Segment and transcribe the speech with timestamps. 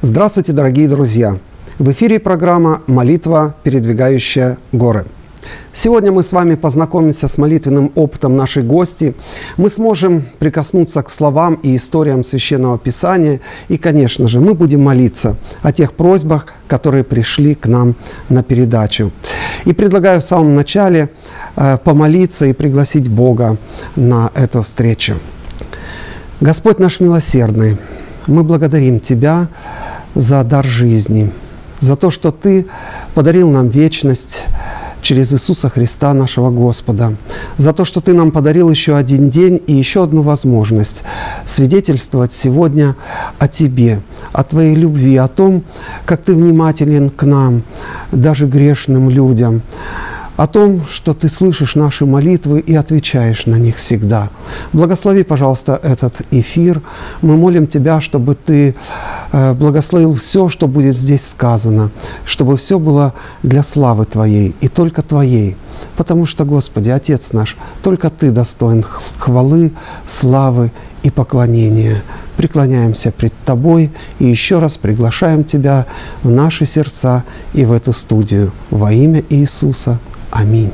[0.00, 1.38] Здравствуйте, дорогие друзья!
[1.80, 5.06] В эфире программа «Молитва, передвигающая горы».
[5.74, 9.14] Сегодня мы с вами познакомимся с молитвенным опытом нашей гости.
[9.56, 13.40] Мы сможем прикоснуться к словам и историям Священного Писания.
[13.66, 17.96] И, конечно же, мы будем молиться о тех просьбах, которые пришли к нам
[18.28, 19.10] на передачу.
[19.64, 21.08] И предлагаю в самом начале
[21.56, 23.56] э, помолиться и пригласить Бога
[23.96, 25.14] на эту встречу.
[26.40, 27.78] Господь наш милосердный,
[28.28, 29.48] мы благодарим Тебя
[30.14, 31.32] за дар жизни,
[31.80, 32.66] за то, что Ты
[33.14, 34.42] подарил нам вечность,
[35.02, 37.14] через Иисуса Христа, нашего Господа,
[37.56, 41.02] за то, что Ты нам подарил еще один день и еще одну возможность
[41.46, 42.96] свидетельствовать сегодня
[43.38, 44.00] о Тебе,
[44.32, 45.62] о Твоей любви, о том,
[46.04, 47.62] как Ты внимателен к нам,
[48.12, 49.62] даже грешным людям,
[50.38, 54.28] о том, что Ты слышишь наши молитвы и отвечаешь на них всегда.
[54.72, 56.80] Благослови, пожалуйста, этот эфир.
[57.22, 58.76] Мы молим Тебя, чтобы Ты
[59.32, 61.90] э, благословил все, что будет здесь сказано,
[62.24, 65.56] чтобы все было для славы Твоей и только Твоей.
[65.96, 68.84] Потому что, Господи, Отец наш, только Ты достоин
[69.18, 69.72] хвалы,
[70.08, 70.70] славы
[71.02, 72.04] и поклонения.
[72.36, 75.86] Преклоняемся пред Тобой и еще раз приглашаем Тебя
[76.22, 79.98] в наши сердца и в эту студию во имя Иисуса.
[80.30, 80.72] Аминь.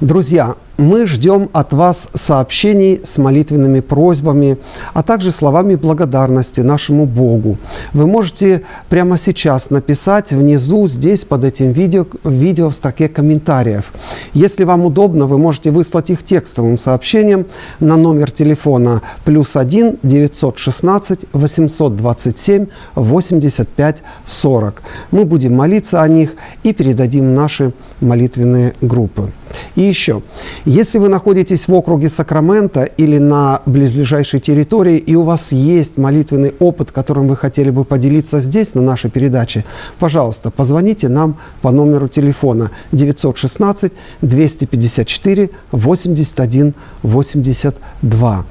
[0.00, 4.56] Друзья, мы ждем от вас сообщений с молитвенными просьбами,
[4.94, 7.58] а также словами благодарности нашему Богу.
[7.92, 13.92] Вы можете прямо сейчас написать внизу, здесь, под этим видео, видео в строке комментариев.
[14.32, 17.46] Если вам удобно, вы можете выслать их текстовым сообщением
[17.78, 24.82] на номер телефона плюс 1 916 827 85 40.
[25.10, 29.30] Мы будем молиться о них и передадим наши молитвенные группы.
[29.74, 30.22] И еще,
[30.64, 36.54] если вы находитесь в округе Сакрамента или на близлежащей территории, и у вас есть молитвенный
[36.58, 39.64] опыт, которым вы хотели бы поделиться здесь, на нашей передаче,
[39.98, 48.44] пожалуйста, позвоните нам по номеру телефона 916 254 81 82.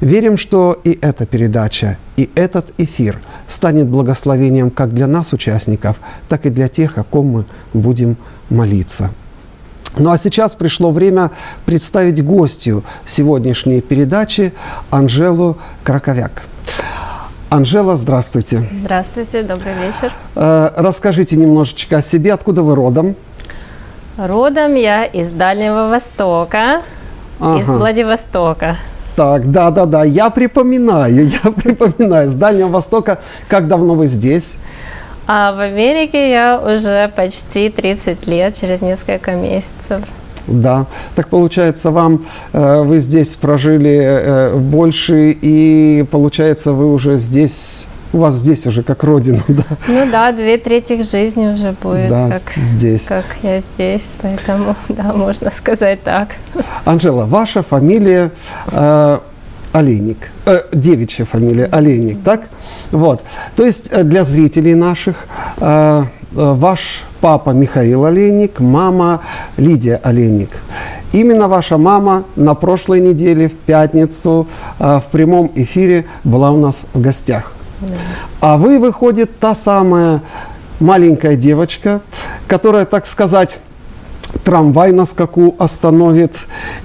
[0.00, 5.96] Верим, что и эта передача, и этот эфир станет благословением как для нас, участников,
[6.28, 8.16] так и для тех, о ком мы будем
[8.50, 9.10] молиться.
[9.96, 11.30] Ну а сейчас пришло время
[11.66, 14.52] представить гостью сегодняшней передачи
[14.90, 16.42] Анжелу Краковяк.
[17.50, 18.66] Анжела, здравствуйте.
[18.82, 20.10] Здравствуйте, добрый вечер.
[20.34, 23.14] Э, расскажите немножечко о себе, откуда вы родом?
[24.16, 26.80] Родом я из Дальнего Востока,
[27.38, 27.60] ага.
[27.60, 28.76] из Владивостока.
[29.16, 32.30] Так, да, да, да, я припоминаю, я припоминаю.
[32.30, 34.56] С Дальнего Востока, как давно вы здесь?
[35.26, 40.00] А в Америке я уже почти 30 лет, через несколько месяцев.
[40.48, 47.86] Да, так получается, вам э, вы здесь прожили э, больше, и получается, вы уже здесь
[48.12, 49.64] у вас здесь уже как родина, да?
[49.88, 53.02] Ну да, две трети жизни уже будет, да, как, здесь.
[53.02, 56.28] как я здесь, поэтому, да, можно сказать так.
[56.84, 58.30] Анжела, ваша фамилия
[58.66, 59.18] э,
[59.72, 62.42] Олейник, э, девичья фамилия Олейник, так?
[62.92, 63.22] Вот.
[63.56, 65.26] То есть э, для зрителей наших
[65.58, 69.20] э, э, ваш папа Михаил Олейник, мама
[69.56, 70.50] Лидия Олейник.
[71.12, 74.46] Именно ваша мама на прошлой неделе, в пятницу,
[74.78, 77.52] в прямом эфире была у нас в гостях.
[77.80, 77.86] Да.
[78.40, 80.22] А вы, выходит, та самая
[80.80, 82.00] маленькая девочка,
[82.46, 83.60] которая, так сказать,
[84.44, 86.36] трамвай на скаку остановит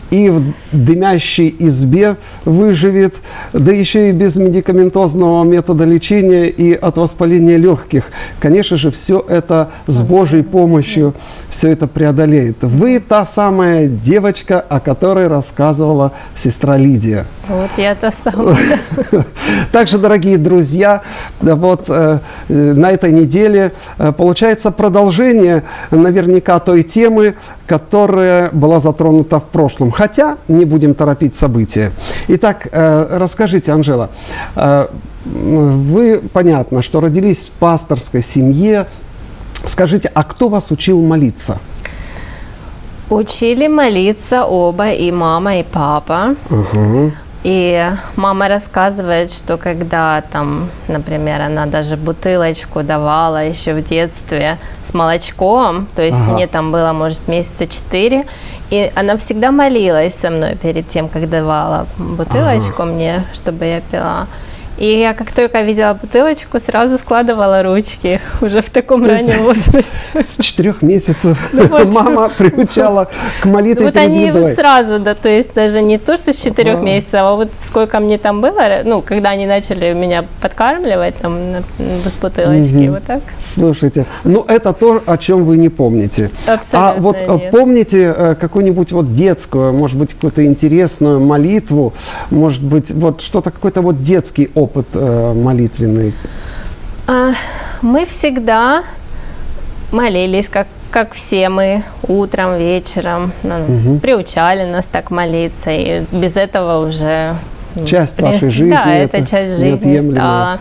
[0.09, 3.15] и в дымящей избе выживет,
[3.51, 8.05] да еще и без медикаментозного метода лечения и от воспаления легких.
[8.39, 11.13] Конечно же, все это с Божьей помощью,
[11.49, 12.57] все это преодолеет.
[12.61, 17.25] Вы та самая девочка, о которой рассказывала сестра Лидия.
[17.47, 18.79] Вот я та самая.
[19.71, 21.01] Также, дорогие друзья,
[21.41, 22.19] вот э,
[22.49, 29.91] на этой неделе э, получается продолжение наверняка той темы, которая была затронута в прошлом.
[29.91, 31.91] Хотя не будем торопить события.
[32.27, 34.09] Итак, э, расскажите, Анжела,
[34.55, 34.87] э,
[35.25, 38.87] вы, понятно, что родились в пасторской семье.
[39.65, 41.59] Скажите, а кто вас учил молиться?
[43.09, 46.35] Учили молиться оба, и мама, и папа.
[46.49, 47.11] Угу.
[47.43, 54.93] И мама рассказывает, что когда там, например, она даже бутылочку давала еще в детстве с
[54.93, 56.31] молочком, то есть ага.
[56.31, 58.25] мне там было, может, месяца четыре,
[58.69, 62.91] и она всегда молилась со мной перед тем, как давала бутылочку ага.
[62.91, 64.27] мне, чтобы я пила.
[64.77, 69.91] И я как только видела бутылочку, сразу складывала ручки уже в таком То раннем возрасте.
[70.27, 73.09] С четырех месяцев ну, мама приучала
[73.41, 77.15] к молитве Вот они сразу, да, то есть даже не то, что с четырех месяцев,
[77.15, 81.37] а вот сколько мне там было, ну, когда они начали меня подкармливать там
[81.79, 83.21] с бутылочки, вот так.
[83.55, 86.29] Слушайте, ну это то, о чем вы не помните.
[86.45, 91.93] Абсолютно А вот э, помните э, какую-нибудь вот детскую, может быть, какую-то интересную молитву,
[92.29, 96.13] может быть, вот что-то, какой-то вот детский опыт э, молитвенный?
[97.07, 97.33] А,
[97.81, 98.83] мы всегда
[99.91, 103.31] молились, как, как все мы, утром, вечером.
[103.43, 103.99] Угу.
[103.99, 107.35] Приучали нас так молиться, и без этого уже...
[107.85, 108.23] Часть при...
[108.23, 108.71] вашей жизни.
[108.71, 110.59] Да, это, это часть жизни стала.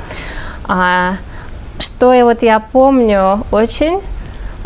[0.68, 1.16] А,
[1.78, 4.00] что я вот я помню очень,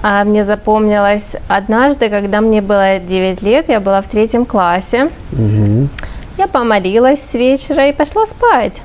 [0.03, 5.11] а, мне запомнилось однажды, когда мне было 9 лет, я была в третьем классе.
[5.33, 5.89] Угу.
[6.39, 8.83] Я помолилась с вечера и пошла спать.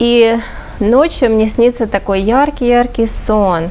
[0.00, 0.36] И
[0.80, 3.68] ночью мне снится такой яркий-яркий сон,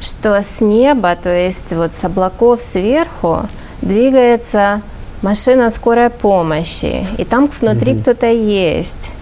[0.00, 3.42] что с неба, то есть вот с облаков сверху,
[3.80, 4.82] двигается
[5.22, 9.14] машина скорой помощи, и там внутри mm кто-то есть.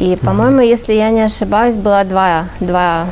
[0.00, 3.06] И, по-моему, если я не ошибаюсь, было два, два,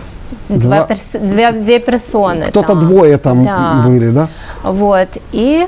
[0.48, 2.46] два, два перс, две, две персоны.
[2.48, 3.82] Кто-то двое там да.
[3.86, 4.28] были, да?
[4.64, 5.08] Вот.
[5.32, 5.66] И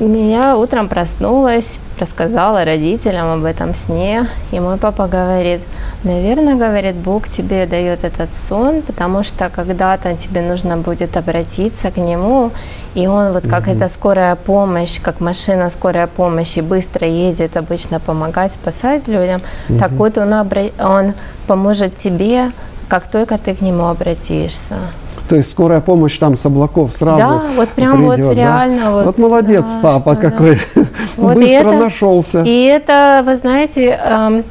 [0.00, 5.60] я утром проснулась, рассказала родителям об этом сне, и мой папа говорит,
[6.02, 11.96] наверное, говорит, Бог тебе дает этот сон, потому что когда-то тебе нужно будет обратиться к
[11.96, 12.50] Нему,
[12.94, 13.76] и Он вот как угу.
[13.76, 19.78] эта скорая помощь, как машина скорой помощи быстро едет обычно помогать, спасать людям, угу.
[19.78, 20.64] так вот Он, обра...
[20.80, 21.14] он
[21.46, 22.50] поможет тебе,
[22.88, 24.74] как только ты к Нему обратишься.
[25.28, 28.84] То есть скорая помощь там с облаков сразу Да, вот прям придет, вот реально.
[28.84, 28.90] Да?
[28.90, 30.60] Вот, вот молодец да, папа какой,
[31.16, 32.42] вот быстро это, нашелся.
[32.42, 34.44] И это, вы знаете, эм,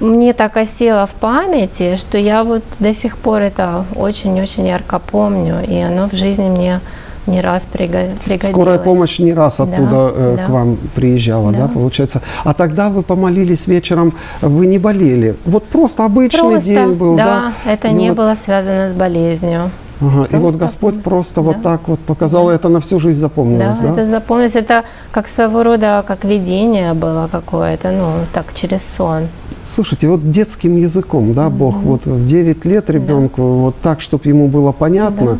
[0.00, 5.56] мне так осело в памяти, что я вот до сих пор это очень-очень ярко помню,
[5.66, 6.80] и оно в жизни мне
[7.26, 8.42] не раз пригодилось.
[8.42, 10.44] Скорая помощь не раз оттуда да, э, да.
[10.44, 11.60] к вам приезжала, да.
[11.60, 12.20] да, получается.
[12.44, 14.12] А тогда вы помолились вечером,
[14.42, 15.34] вы не болели.
[15.46, 17.52] Вот просто обычный просто, день был, да?
[17.64, 18.18] Да, это ну, не вот.
[18.18, 19.70] было связано с болезнью.
[20.00, 21.42] Ага, и вот Господь просто да.
[21.42, 22.54] вот так вот показал, да.
[22.54, 23.86] это на всю жизнь запомнилось, да?
[23.88, 29.28] Да, это запомнилось, это как своего рода, как видение было какое-то, ну, так, через сон.
[29.66, 31.82] Слушайте, вот детским языком, да, Бог, mm-hmm.
[31.82, 33.42] вот в 9 лет ребенку, да.
[33.42, 35.38] вот так, чтобы ему было понятно, да.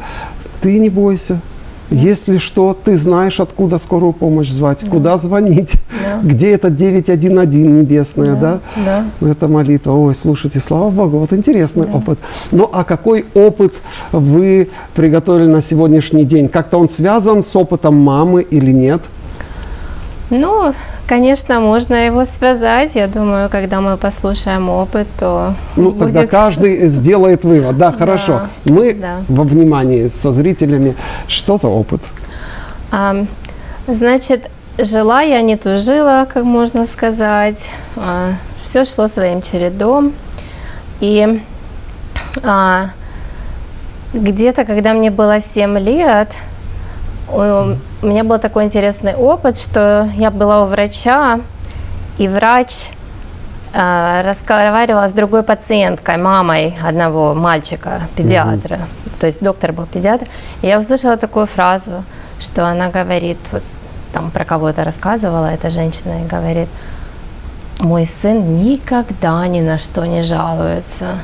[0.60, 1.40] ты не бойся,
[1.90, 4.90] если что, ты знаешь, откуда скорую помощь звать, да.
[4.90, 6.20] куда звонить, да.
[6.22, 8.60] где это 911 небесная, да?
[8.84, 9.04] да?
[9.20, 9.28] Да.
[9.31, 9.92] Это молитва.
[9.92, 11.92] Ой, слушайте, слава Богу, вот интересный да.
[11.92, 12.19] опыт.
[12.50, 13.75] Ну, а какой опыт
[14.12, 16.48] вы приготовили на сегодняшний день?
[16.48, 19.02] Как-то он связан с опытом мамы или нет?
[20.31, 20.72] Ну,
[21.06, 22.94] Конечно, можно его связать.
[22.94, 25.98] Я думаю, когда мы послушаем опыт, то Ну, будет...
[25.98, 27.76] тогда каждый сделает вывод.
[27.76, 28.48] Да, хорошо.
[28.64, 29.16] Да, мы да.
[29.28, 30.96] во внимании со зрителями.
[31.28, 32.00] Что за опыт?
[32.90, 33.26] А,
[33.86, 37.70] значит, жила я, не тужила, как можно сказать.
[37.96, 40.12] А, все шло своим чередом.
[41.00, 41.42] И
[42.42, 42.90] а,
[44.14, 46.32] где-то, когда мне было 7 лет,
[47.30, 51.40] у меня был такой интересный опыт, что я была у врача,
[52.18, 52.90] и врач
[53.72, 58.76] э, разговаривала с другой пациенткой, мамой одного мальчика, педиатра.
[58.76, 59.18] Mm-hmm.
[59.18, 60.26] То есть доктор был педиатр.
[60.62, 62.04] И я услышала такую фразу,
[62.40, 63.62] что она говорит, вот
[64.12, 66.68] там про кого-то рассказывала эта женщина и говорит,
[67.80, 71.18] мой сын никогда ни на что не жалуется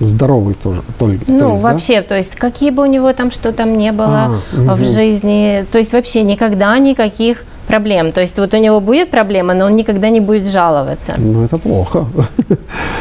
[0.00, 0.82] здоровый тоже.
[0.98, 2.08] Только, ну, то есть, вообще, да?
[2.08, 4.84] то есть, какие бы у него там что там не было а, в угу.
[4.84, 8.12] жизни, то есть, вообще никогда никаких проблем.
[8.12, 11.14] То есть, вот у него будет проблема, но он никогда не будет жаловаться.
[11.18, 12.06] Ну, это плохо.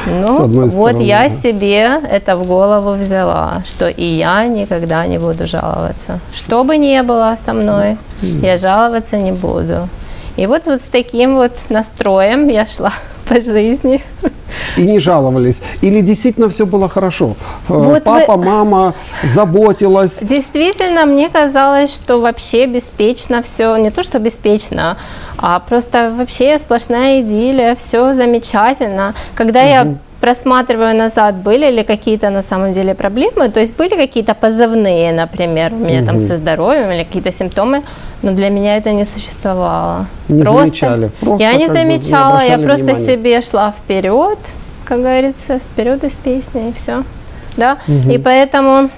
[0.07, 5.47] Ну, вот стороны, я себе это в голову взяла, что и я никогда не буду
[5.47, 6.19] жаловаться.
[6.33, 9.89] Что бы ни было со мной, я жаловаться не буду.
[10.37, 12.93] И вот, вот с таким вот настроем я шла
[13.27, 14.01] по жизни.
[14.77, 15.61] И не жаловались?
[15.81, 17.35] Или действительно все было хорошо?
[17.67, 18.45] Э, вот Папа, вы...
[18.45, 20.19] мама заботилась?
[20.21, 24.97] Действительно, мне казалось, что вообще беспечно все, не то что беспечно,
[25.37, 29.13] а просто вообще сплошная идиллия, все замечательно.
[29.35, 29.67] Когда угу.
[29.67, 35.13] я просматриваю назад, были ли какие-то на самом деле проблемы, то есть были какие-то позывные,
[35.13, 36.07] например, у меня угу.
[36.07, 37.83] там со здоровьем или какие-то симптомы,
[38.21, 40.07] но для меня это не существовало.
[40.27, 41.11] Не просто, замечали?
[41.19, 43.05] Просто я не замечала, не я просто внимания.
[43.05, 44.39] себе шла вперед,
[44.85, 47.03] как говорится, вперед из песни и все,
[47.55, 48.09] да, угу.
[48.09, 48.89] и поэтому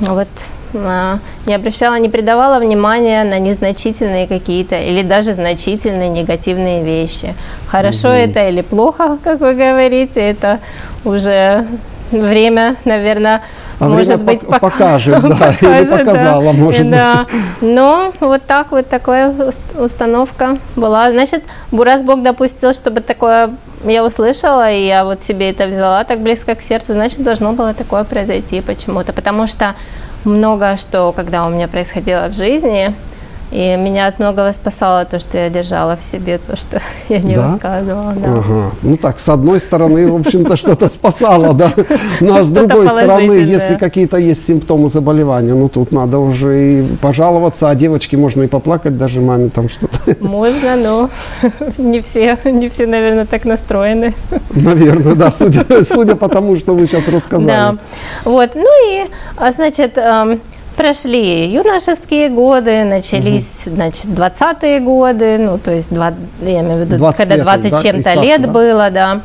[0.00, 0.28] вот
[0.72, 7.34] не обращала, не придавала внимания на незначительные какие-то или даже значительные негативные вещи.
[7.66, 8.16] Хорошо угу.
[8.16, 10.60] это или плохо, как вы говорите, это
[11.04, 11.66] уже
[12.10, 13.42] время, наверное,
[13.80, 17.26] а может быть, пок- покажет, да, покажет, или показала, да, может да.
[17.30, 17.42] быть.
[17.60, 19.32] Но вот так вот такая
[19.78, 21.10] установка была.
[21.12, 23.50] Значит, раз Бог допустил, чтобы такое
[23.84, 27.72] я услышала, и я вот себе это взяла так близко к сердцу, значит, должно было
[27.72, 29.12] такое произойти почему-то.
[29.12, 29.74] Потому что
[30.28, 32.94] много что, когда у меня происходило в жизни,
[33.50, 37.34] и меня от многого спасало то, что я держала в себе, то, что я не
[37.34, 37.48] да?
[37.48, 38.12] высказывала.
[38.12, 38.28] Да.
[38.28, 38.70] Ага.
[38.82, 41.72] Ну так, с одной стороны, в общем-то, что-то спасало, да.
[42.20, 46.82] Ну а с другой стороны, если какие-то есть симптомы заболевания, ну тут надо уже и
[47.00, 50.16] пожаловаться, а девочке можно и поплакать даже маме там что-то.
[50.20, 51.10] Можно, но
[51.78, 54.14] не все, не все, наверное, так настроены.
[54.50, 57.46] Наверное, да, судя, судя по тому, что вы сейчас рассказали.
[57.48, 57.76] Да.
[58.24, 59.98] Вот, ну и, а, значит,
[60.78, 63.74] прошли юношеские годы, начались, угу.
[63.74, 67.82] значит, 20-е годы, ну, то есть, 20, я имею в виду, 20 когда 20 с
[67.82, 68.48] чем-то лет да?
[68.48, 69.20] было, да.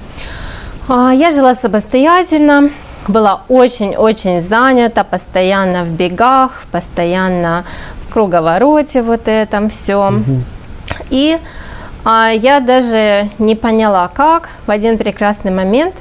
[0.89, 2.72] А, я жила самостоятельно,
[3.07, 7.65] была очень-очень занята, постоянно в бегах, постоянно
[8.07, 10.07] в круговороте вот этом все.
[10.07, 10.41] Угу.
[11.12, 11.38] И
[12.03, 15.93] а, я даже не поняла, как в один прекрасный момент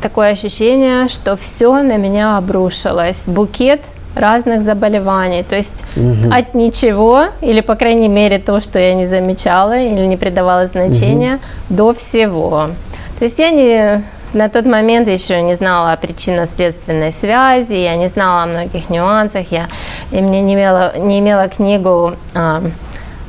[0.00, 3.24] такое ощущение, что все на меня обрушилось.
[3.26, 3.82] Букет
[4.16, 5.42] разных заболеваний.
[5.42, 6.32] То есть угу.
[6.32, 11.34] от ничего, или по крайней мере то, что я не замечала или не придавала значения,
[11.68, 11.76] угу.
[11.76, 12.70] до всего.
[13.18, 18.08] То есть я не на тот момент еще не знала о причинно-следственной связи, я не
[18.08, 19.68] знала о многих нюансах, я
[20.10, 22.62] и мне не имела, не имела книгу а,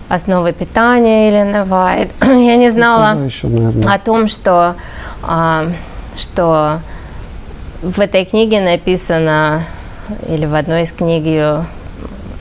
[0.10, 2.12] «Основы питания» Елены Вайт.
[2.22, 3.48] я не знала еще,
[3.86, 4.75] о том, что,
[5.24, 5.67] а,
[6.17, 6.79] что
[7.82, 9.63] в этой книге написано
[10.28, 11.66] или в одной из книг ее,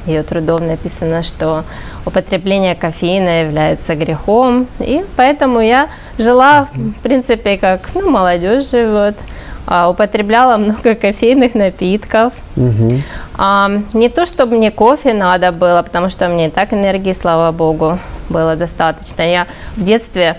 [0.06, 1.64] ее трудов написано, что
[2.04, 4.66] употребление кофеина является грехом.
[4.80, 9.16] И поэтому я жила, в принципе, как ну, молодежь живет,
[9.66, 12.32] а, употребляла много кофейных напитков.
[12.56, 13.00] Угу.
[13.36, 17.50] А, не то, чтобы мне кофе надо было, потому что мне и так энергии, слава
[17.50, 19.22] богу, было достаточно.
[19.22, 19.46] Я
[19.76, 20.36] в детстве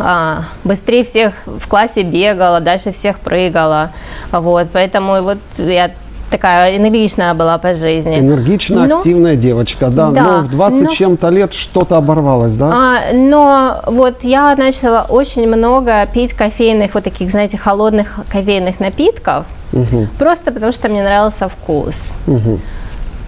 [0.00, 3.92] а, быстрее всех в классе бегала, дальше всех прыгала.
[4.32, 5.92] Вот, поэтому вот я
[6.30, 8.18] такая энергичная была по жизни.
[8.18, 10.10] Энергичная, но, активная девочка, да.
[10.10, 12.70] да но в 20 но, чем-то лет что-то оборвалось, да?
[12.72, 19.46] А, но вот я начала очень много пить кофейных, вот таких, знаете, холодных кофейных напитков,
[19.72, 20.06] угу.
[20.18, 22.14] просто потому что мне нравился вкус.
[22.26, 22.60] Угу.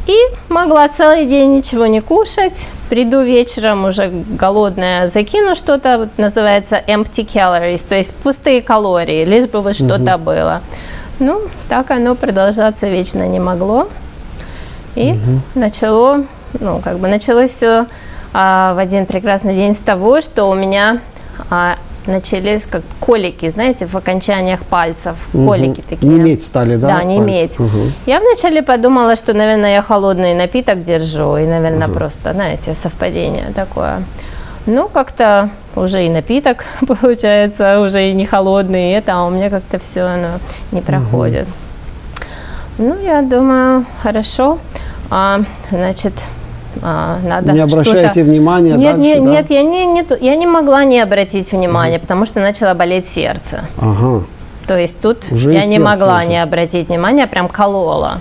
[0.06, 0.16] И
[0.48, 7.24] могла целый день ничего не кушать, приду вечером уже голодная, закину что-то, вот называется empty
[7.26, 10.62] calories, то есть пустые калории, лишь бы вот что-то было.
[11.20, 13.88] Ну, так оно продолжаться вечно не могло.
[14.96, 15.40] И угу.
[15.54, 16.24] начало,
[16.58, 17.86] ну, как бы началось все
[18.32, 21.00] а, в один прекрасный день с того, что у меня
[21.50, 25.46] а, начались как колики, знаете, в окончаниях пальцев, угу.
[25.46, 26.10] колики такие.
[26.10, 26.88] Не иметь стали, да?
[26.88, 27.60] Да, не иметь.
[27.60, 27.92] Угу.
[28.06, 31.98] Я вначале подумала, что, наверное, я холодный напиток держу, и, наверное, угу.
[31.98, 34.02] просто, знаете, совпадение такое.
[34.66, 36.64] Ну, как-то уже и напиток
[37.00, 40.28] получается, уже и не холодный, и это, а у меня как-то все оно
[40.72, 41.46] не проходит.
[41.46, 42.88] Угу.
[42.88, 44.58] Ну, я думаю, хорошо.
[45.10, 45.40] А,
[45.70, 46.14] значит,
[46.82, 49.30] а, надо не обращайте внимания нет, дальше, нет, да?
[49.30, 52.02] нет, я не, нет, я не могла не обратить внимания, угу.
[52.02, 53.64] потому что начало болеть сердце.
[53.78, 54.24] Ага.
[54.66, 56.28] То есть тут Уже я не могла уже.
[56.28, 58.20] не обратить внимания, прям колола.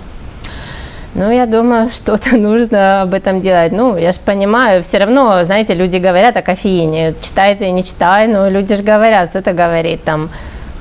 [1.14, 3.72] Ну, я думаю, что-то нужно об этом делать.
[3.72, 7.14] Ну, я же понимаю, все равно, знаете, люди говорят о кофеине.
[7.20, 10.30] Читай ты, не читай, но люди же говорят, кто-то говорит там,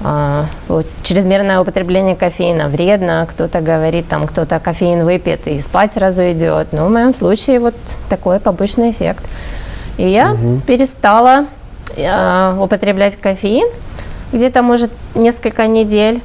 [0.01, 6.21] а, вот, чрезмерное употребление кофеина вредно, кто-то говорит, там, кто-то кофеин выпьет и спать сразу
[6.31, 6.69] идет.
[6.71, 7.75] Ну, в моем случае вот
[8.09, 9.23] такой побочный эффект.
[9.97, 10.61] И я угу.
[10.65, 11.47] перестала
[11.97, 13.67] э, употреблять кофеин
[14.31, 16.21] где-то, может, несколько недель.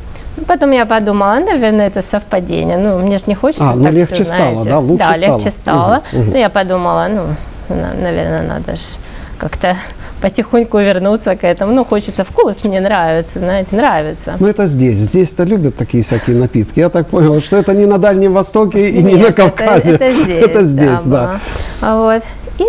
[0.46, 2.76] Потом я подумала, наверное, это совпадение.
[2.76, 4.68] Ну, мне же не хочется а, ну, так легче все, стало, знаете.
[4.70, 4.78] да?
[4.78, 5.32] Лучше да, стало.
[5.32, 6.02] легче стало.
[6.12, 6.30] Угу, угу.
[6.32, 8.96] Ну, я подумала, ну, наверное, надо же
[9.38, 9.76] как-то
[10.20, 11.72] потихоньку вернуться к этому.
[11.72, 14.34] Ну, хочется вкус, мне нравится, знаете, нравится.
[14.40, 14.96] Ну, это здесь.
[14.96, 16.80] Здесь-то любят такие всякие напитки.
[16.80, 19.92] Я так понял, что это не на Дальнем Востоке и Нет, не на Кавказе.
[19.92, 21.40] Это, это здесь, это здесь да.
[21.80, 21.96] да.
[21.96, 22.22] Вот.
[22.58, 22.64] И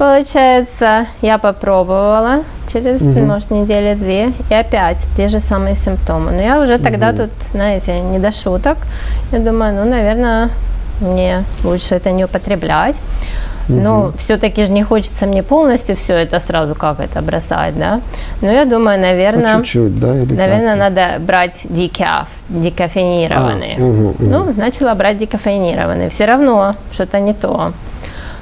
[0.00, 3.20] получается, я попробовала через, угу.
[3.20, 6.32] может, недели две, и опять те же самые симптомы.
[6.32, 7.18] Но я уже тогда угу.
[7.18, 8.78] тут, знаете, не до шуток.
[9.30, 10.48] Я думаю, ну, наверное,
[11.02, 12.96] мне лучше это не употреблять.
[13.68, 18.00] Ну, все-таки же не хочется мне полностью все это сразу как это бросать, да.
[18.40, 20.16] Но я думаю, наверное, По чуть-чуть, да?
[20.16, 20.78] Или наверное, как?
[20.78, 23.76] надо брать декаф, декафенированный.
[23.76, 24.30] А, мгм, мгм.
[24.30, 26.08] Ну, начала брать декафенированный.
[26.08, 27.72] Все равно что-то не то.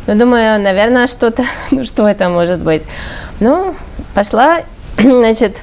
[0.08, 2.82] Ну, думаю, наверное, что-то, ну, что это может быть?
[3.40, 3.74] Ну,
[4.14, 4.60] пошла,
[4.98, 5.58] значит,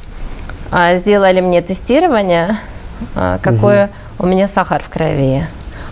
[0.72, 2.58] а, сделали мне тестирование,
[3.16, 3.88] а, какой
[4.20, 5.48] у меня сахар в крови.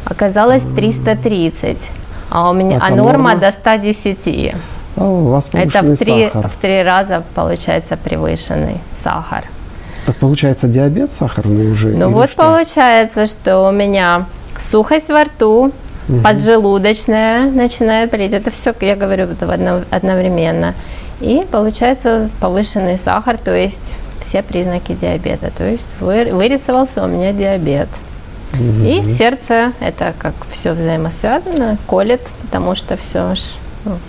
[0.06, 1.90] Оказалось 330,
[2.30, 3.36] а у меня, а а норма норма?
[3.38, 4.56] до 110.
[4.98, 6.48] А, у вас Это в три, сахар.
[6.48, 9.46] в три раза получается превышенный сахар.
[10.06, 11.88] Так получается диабет сахарный уже?
[11.88, 12.44] Ну вот что?
[12.44, 14.26] получается, что у меня
[14.60, 15.72] сухость во рту,
[16.24, 18.34] поджелудочная начинает болеть.
[18.34, 20.74] Это все, я говорю, вот одно- одновременно.
[21.22, 25.52] И получается повышенный сахар, то есть все признаки диабета.
[25.56, 27.88] То есть вы- вырисовался у меня диабет.
[28.86, 33.34] И сердце, это как все взаимосвязано, колет, потому что все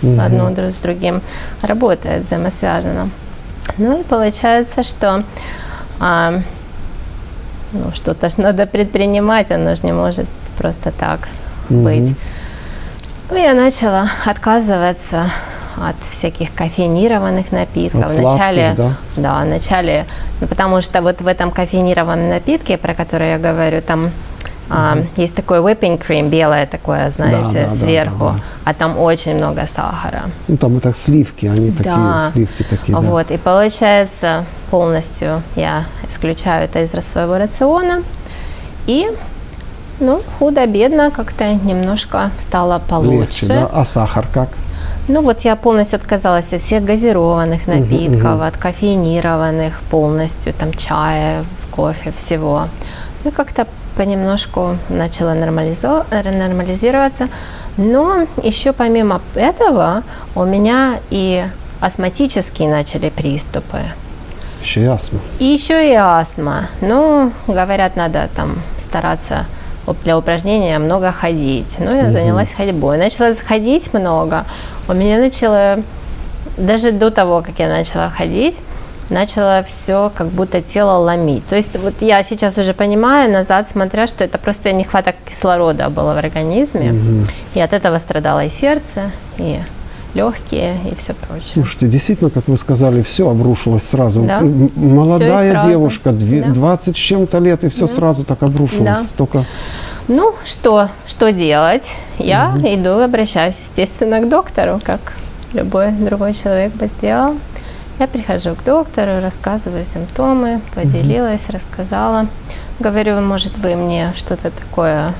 [0.03, 1.21] одно друг с другим
[1.61, 3.09] работает взаимосвязано.
[3.77, 5.23] Ну и получается, что
[5.99, 6.39] а,
[7.71, 11.27] ну, что-то ж надо предпринимать, оно же не может просто так
[11.69, 12.15] быть.
[13.29, 15.25] Ну, я начала отказываться
[15.77, 18.05] от всяких кофеинированных напитков.
[18.05, 18.91] От сладких, вначале, да?
[19.17, 20.05] да, вначале,
[20.39, 24.11] ну, потому что вот в этом кофеинированном напитке, про который я говорю, там
[24.69, 28.39] а, есть такой whipping cream, белое такое, знаете, да, да, сверху, да, да.
[28.63, 30.23] а там очень много сахара.
[30.47, 32.31] Ну там это сливки, они такие, Да.
[32.33, 33.01] сливки такие, да.
[33.01, 38.01] Вот, и получается, полностью я исключаю это из своего рациона.
[38.87, 39.07] И,
[39.99, 43.45] ну, худо-бедно как-то немножко стало получше.
[43.45, 43.69] Легче, да?
[43.71, 44.49] А сахар как?
[45.07, 52.11] Ну вот я полностью отказалась от всех газированных напитков, от кофеинированных полностью, там чая, кофе,
[52.11, 52.67] всего.
[53.23, 57.29] Ну как-то понемножку начала нормализироваться.
[57.77, 61.45] Но еще помимо этого у меня и
[61.81, 63.79] астматические начали приступы.
[64.61, 65.19] Еще и астма.
[65.39, 66.67] И еще и астма.
[66.81, 69.45] Ну, говорят, надо там стараться
[70.03, 71.77] для упражнения много ходить.
[71.79, 72.97] Ну, я занялась ходьбой.
[72.97, 74.45] Начала ходить много.
[74.87, 75.79] У меня начало,
[76.57, 78.55] даже до того, как я начала ходить,
[79.09, 81.45] начало все как будто тело ломить.
[81.47, 86.13] То есть вот я сейчас уже понимаю, назад смотря, что это просто нехваток кислорода было
[86.13, 86.93] в организме.
[87.53, 89.59] И от этого страдало и сердце, и
[90.15, 91.45] легкие, и все прочее.
[91.53, 94.21] Слушайте, действительно, как вы сказали, все обрушилось сразу.
[94.23, 94.41] Да.
[94.75, 95.69] Молодая сразу.
[95.69, 96.49] девушка, две- Да.
[96.53, 98.83] 20 с чем-то лет, и все сразу так обрушилось.
[98.85, 99.03] Да.
[99.03, 99.43] Столько...
[100.07, 101.95] Ну, что, что делать?
[102.17, 105.13] Я иду, обращаюсь, естественно, к доктору, как
[105.53, 107.35] любой другой человек бы сделал.
[107.99, 112.27] Я прихожу к доктору, рассказываю симптомы, поделилась, рассказала.
[112.79, 115.13] Говорю, может, вы мне что-то такое,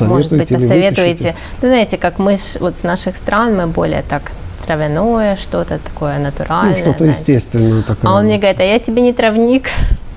[0.00, 1.34] может быть, посоветуете.
[1.62, 4.32] Ну, знаете, как мы ж, вот с наших стран, мы более так
[4.66, 6.76] травяное, что-то такое натуральное.
[6.76, 7.20] Ну, что-то знаете.
[7.20, 8.10] естественное такое.
[8.10, 9.68] А он мне говорит, а я тебе не травник.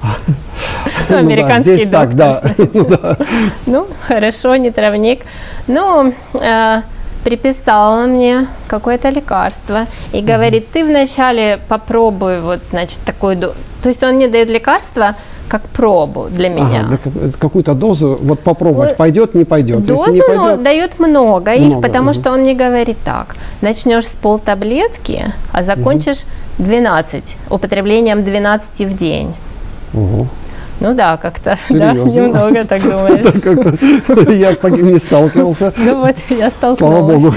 [1.10, 2.54] Ну Американский доктор,
[2.89, 3.17] да.
[3.65, 5.22] Ну, хорошо, не травник.
[5.67, 6.82] Ну, э,
[7.24, 13.38] приписала мне какое-то лекарство и говорит, ты вначале попробуй вот, значит, такую...
[13.38, 13.54] до-».
[13.82, 15.15] То есть он мне дает лекарство
[15.47, 16.99] как пробу для меня.
[17.05, 19.83] Ага, какую-то дозу, вот попробовать, Вот пойдет, не пойдет.
[19.83, 22.13] Дозу не пойдет, дает много их, Много, потому мгм.
[22.13, 23.36] что он мне говорит так.
[23.62, 26.23] Начнешь с полтаблетки, а закончишь
[26.57, 29.33] 12, употреблением 12 в день.
[29.93, 30.27] Ого.
[30.79, 34.29] Ну да, как-то, да, немного так думаешь.
[34.38, 35.73] Я с таким не сталкивался.
[35.77, 36.77] Ну вот, я столкнулась.
[36.77, 37.33] Слава богу.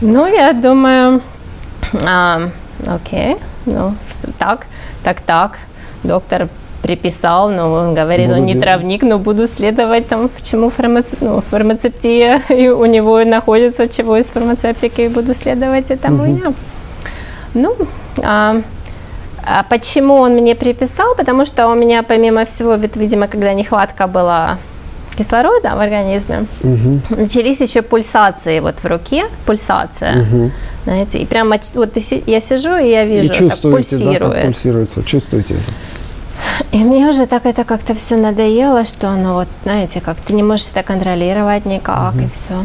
[0.00, 1.20] Ну, я думаю,
[2.06, 2.48] а,
[2.86, 3.94] окей, ну,
[4.38, 4.66] так,
[5.04, 5.58] так, так.
[6.04, 6.48] Доктор
[6.82, 8.62] приписал, но он говорит, он не Молодец.
[8.62, 11.16] травник, но буду следовать там, чему фармаци...
[11.20, 16.52] ну, фармацевтия и у него находится, чего из фармацевтики, и буду следовать этому я.
[17.54, 17.76] Ну,
[18.22, 18.60] а,
[19.44, 21.14] а почему он мне приписал?
[21.16, 24.58] Потому что у меня, помимо всего, ведь, видимо, когда нехватка была
[25.16, 26.46] кислорода в организме,
[27.10, 30.52] начались еще пульсации вот в руке, пульсация,
[30.84, 34.44] знаете, и прямо вот я сижу и я И вижу, так чувствуете, да, пульсирует.
[34.44, 35.02] пульсируется.
[35.02, 35.64] Чувствуете это?
[36.72, 40.42] И мне уже так это как-то все надоело, что ну вот, знаете, как ты не
[40.42, 42.64] можешь это контролировать никак, и все.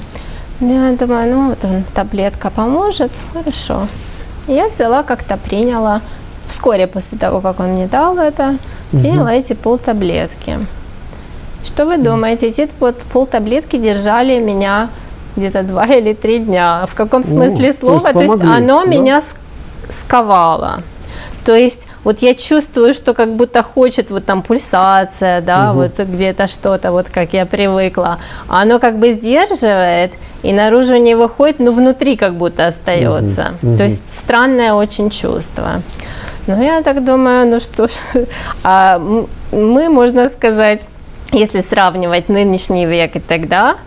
[0.59, 3.87] Я думаю, ну вот он, таблетка поможет, хорошо.
[4.47, 6.01] И я взяла, как-то приняла,
[6.47, 8.57] вскоре после того, как он мне дал это,
[8.91, 10.59] приняла эти полтаблетки.
[11.63, 14.89] Что вы думаете, эти вот полтаблетки держали меня
[15.35, 16.85] где-то два или три дня.
[16.89, 18.13] В каком смысле то есть слова?
[18.13, 18.87] То есть, помогли, оно да?
[18.87, 19.35] меня ск-
[19.89, 20.81] сковало.
[21.45, 25.81] То есть вот я чувствую, что как будто хочет вот там пульсация, да, угу.
[25.81, 28.19] вот где-то что-то, вот как я привыкла.
[28.47, 30.11] А оно как бы сдерживает,
[30.43, 33.53] и наружу не выходит, но внутри как будто остается.
[33.61, 33.77] Угу.
[33.77, 35.81] То есть странное очень чувство.
[36.47, 37.91] Ну, я так думаю, ну что ж,
[38.63, 38.99] а
[39.51, 40.85] мы, можно сказать,
[41.31, 43.77] если сравнивать нынешний век и тогда,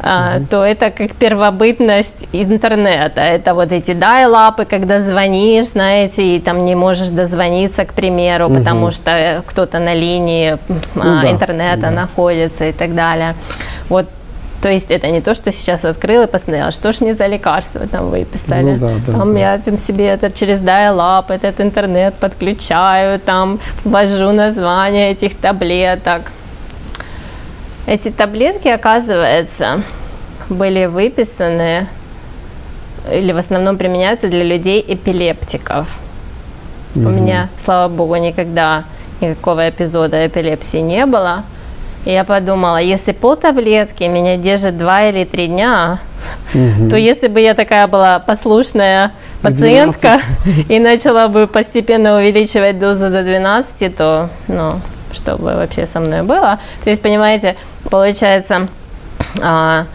[0.00, 0.46] Uh-huh.
[0.50, 3.20] то это как первобытность интернета.
[3.20, 8.58] Это вот эти дайлапы, когда звонишь, знаете, и там не можешь дозвониться, к примеру, uh-huh.
[8.58, 10.58] потому что кто-то на линии
[10.94, 11.30] ну, а, да.
[11.30, 11.90] интернета да.
[11.90, 13.34] находится и так далее.
[13.88, 14.06] Вот
[14.64, 17.86] то есть это не то, что сейчас открыл и посмотрел, что ж мне за лекарство
[17.86, 18.62] там выписали.
[18.62, 19.40] Ну, да, да, там да.
[19.40, 26.32] я там себе это через dial этот интернет подключаю, там ввожу название этих таблеток.
[27.86, 29.82] Эти таблетки, оказывается,
[30.48, 31.86] были выписаны
[33.12, 35.98] или в основном применяются для людей эпилептиков.
[36.94, 37.06] Угу.
[37.06, 38.84] У меня, слава богу, никогда
[39.20, 41.44] никакого эпизода эпилепсии не было.
[42.04, 45.98] И я подумала, если пол таблетки меня держит два или три дня,
[46.54, 46.90] угу.
[46.90, 50.70] то если бы я такая была послушная пациентка 12.
[50.70, 54.70] и начала бы постепенно увеличивать дозу до 12, то, ну,
[55.14, 56.58] что бы вообще со мной было.
[56.84, 57.56] То есть, понимаете,
[57.90, 58.66] получается,
[59.42, 59.86] а,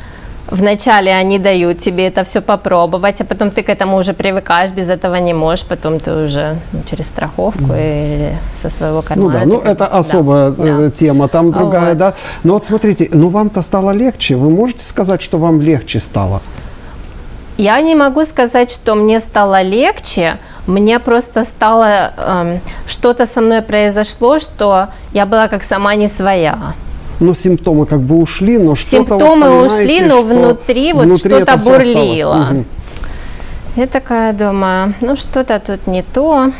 [0.51, 4.89] вначале они дают тебе это все попробовать, а потом ты к этому уже привыкаешь, без
[4.89, 8.15] этого не можешь, потом ты уже ну, через страховку mm.
[8.15, 9.45] или со своего кармана.
[9.45, 10.87] Ну да, ну это особая да.
[10.87, 11.97] Э, тема, там другая, вот.
[11.97, 12.13] да.
[12.43, 16.41] Но вот смотрите, ну вам-то стало легче, вы можете сказать, что вам легче стало?
[17.57, 20.37] Я не могу сказать, что мне стало легче,
[20.69, 26.73] мне просто стало, э, что-то со мной произошло, что я была как сама не своя
[27.19, 28.97] ну, симптомы как бы ушли, но что-то...
[28.97, 32.49] Симптомы вот, ушли, но внутри вот что-то бурлило.
[32.51, 32.65] Угу.
[33.75, 36.51] Я такая думаю, ну, что-то тут не то.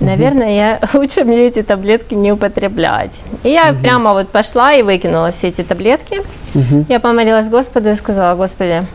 [0.00, 3.22] Наверное, я лучше мне эти таблетки не употреблять.
[3.42, 3.82] И я угу.
[3.82, 6.22] прямо вот пошла и выкинула все эти таблетки.
[6.54, 6.86] Угу.
[6.88, 8.86] Я помолилась Господу и сказала, Господи,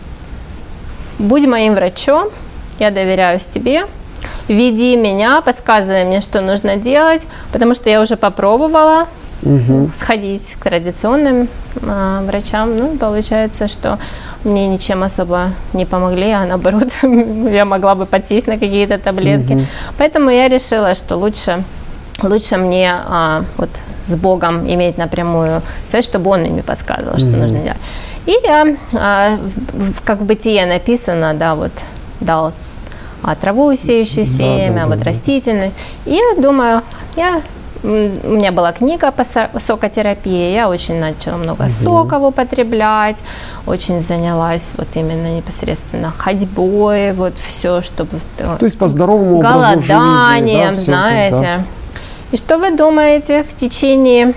[1.19, 2.29] будь моим врачом,
[2.79, 3.85] я доверяюсь Тебе,
[4.47, 9.07] веди меня, подсказывай мне, что нужно делать, потому что я уже попробовала,
[9.43, 9.89] угу.
[9.93, 11.47] сходить к традиционным
[11.81, 12.77] э, врачам.
[12.77, 13.99] Ну, получается, что
[14.43, 19.53] мне ничем особо не помогли, а наоборот, я могла бы подсесть на какие-то таблетки.
[19.53, 19.61] Угу.
[19.97, 21.63] Поэтому я решила, что лучше
[22.23, 23.69] лучше мне а, вот
[24.05, 27.29] с Богом иметь напрямую связь, чтобы Он мне подсказывал, mm-hmm.
[27.29, 27.77] что нужно делать.
[28.25, 29.37] И я, а,
[30.03, 31.71] как в бытие написано, да, вот
[32.19, 32.53] дал
[33.39, 35.75] траву, сеющую семя, да, да, вот да, растительность.
[36.05, 36.81] И я думаю,
[37.15, 37.41] я
[37.83, 39.23] у меня была книга по
[39.59, 41.69] сокотерапии, я очень начала много угу.
[41.69, 43.17] соков употреблять,
[43.65, 48.19] очень занялась вот именно непосредственно ходьбой, вот все, чтобы...
[48.37, 51.35] То есть по здоровому Голоданием, жизни, да, знаете.
[51.35, 51.63] Это, да.
[52.31, 54.33] И что вы думаете, в течение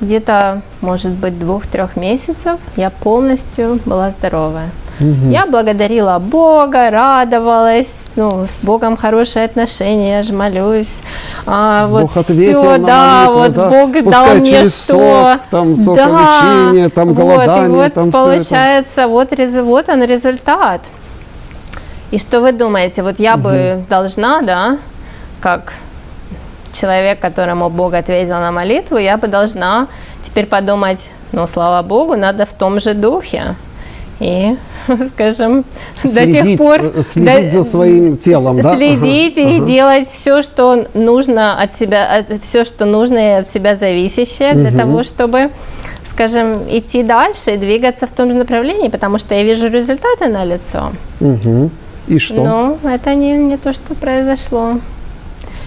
[0.00, 4.70] где-то, может быть, двух-трех месяцев я полностью была здоровая.
[5.00, 5.30] Угу.
[5.30, 11.02] Я благодарила Бога, радовалась, ну, с Богом хорошие отношения, я же молюсь.
[11.46, 13.68] А, Бог вот все, да, молитву, вот да.
[13.68, 14.70] Бог Пускай дал мне что.
[14.70, 19.30] Сок, там соковлечение, да, там голодание, вот, и вот там получается, вот,
[19.62, 20.80] вот он результат.
[22.10, 23.44] И что вы думаете, вот я угу.
[23.44, 24.78] бы должна, да,
[25.40, 25.74] как
[26.72, 29.86] человек, которому Бог ответил на молитву, я бы должна
[30.22, 33.54] теперь подумать, ну, слава Богу, надо в том же духе
[34.20, 34.56] и,
[35.08, 35.64] скажем,
[36.02, 36.80] следить, до тех пор...
[36.82, 38.76] Э, следить до, за своим телом, да?
[38.76, 39.48] Следить ага.
[39.48, 39.66] и ага.
[39.66, 44.78] делать все, что нужно от себя, все, что нужно и от себя зависящее для угу.
[44.78, 45.50] того, чтобы,
[46.04, 50.44] скажем, идти дальше и двигаться в том же направлении, потому что я вижу результаты на
[50.44, 50.92] лицо.
[51.20, 51.70] Угу.
[52.08, 52.42] И что?
[52.42, 54.80] Ну, это не, не то, что произошло.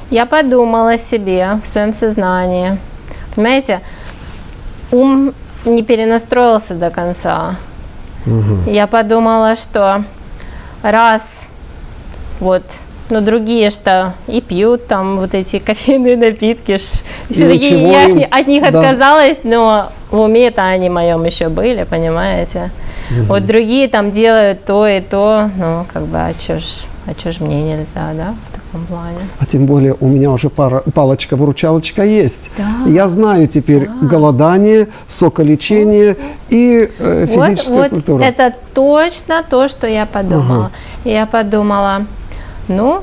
[0.10, 2.78] Я подумала о себе в своем сознании.
[3.34, 3.80] Понимаете,
[4.92, 5.34] ум
[5.64, 7.56] не перенастроился до конца.
[8.26, 8.70] Угу.
[8.70, 10.04] Я подумала, что
[10.84, 11.48] раз
[12.40, 12.64] вот,
[13.10, 16.78] но другие что и пьют там вот эти кофейные напитки,
[17.30, 18.70] все-таки я им, от них да.
[18.70, 22.72] отказалась, но в уме-то они моем еще были, понимаете.
[23.12, 23.24] Угу.
[23.26, 26.64] Вот другие там делают то и то, ну как бы, а чё ж,
[27.08, 28.36] а чё ж мне нельзя, да?
[28.72, 29.20] Этом плане.
[29.40, 32.50] А тем более у меня уже пара, палочка-выручалочка есть.
[32.58, 32.90] Да.
[32.90, 34.08] Я знаю теперь да.
[34.08, 36.18] голодание, соколечение
[36.50, 38.18] и э, физическая вот, культура.
[38.24, 40.72] Вот это точно то, что я подумала.
[41.04, 41.10] Угу.
[41.10, 42.06] Я подумала,
[42.68, 43.02] ну,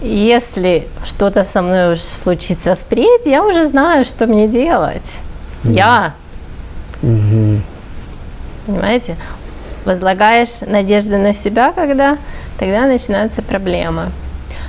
[0.00, 5.18] если что-то со мной уж случится впредь, я уже знаю, что мне делать.
[5.64, 5.72] Угу.
[5.72, 6.14] Я.
[7.02, 7.60] Угу.
[8.66, 9.16] Понимаете?
[9.84, 12.18] Возлагаешь надежды на себя, когда
[12.58, 14.06] тогда начинаются проблемы.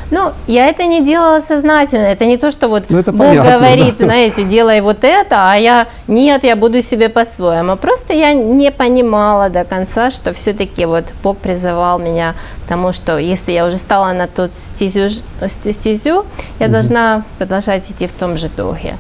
[0.10, 2.06] Ну, я это не делала сознательно.
[2.06, 4.06] Это не то, что вот Ну, Бог понятно, говорит, да.
[4.06, 7.76] знаете, делай вот это, а я нет, я буду себе по-своему.
[7.76, 13.18] Просто я не понимала до конца, что все-таки вот Бог призывал меня к тому, что
[13.18, 15.10] если я уже стала на ту стезю,
[15.46, 16.26] стезю
[16.60, 18.98] я должна продолжать идти в том же духе.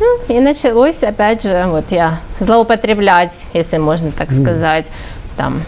[0.00, 4.86] Ну, и началось, опять же, вот я злоупотреблять, если можно так сказать,
[5.36, 5.62] там,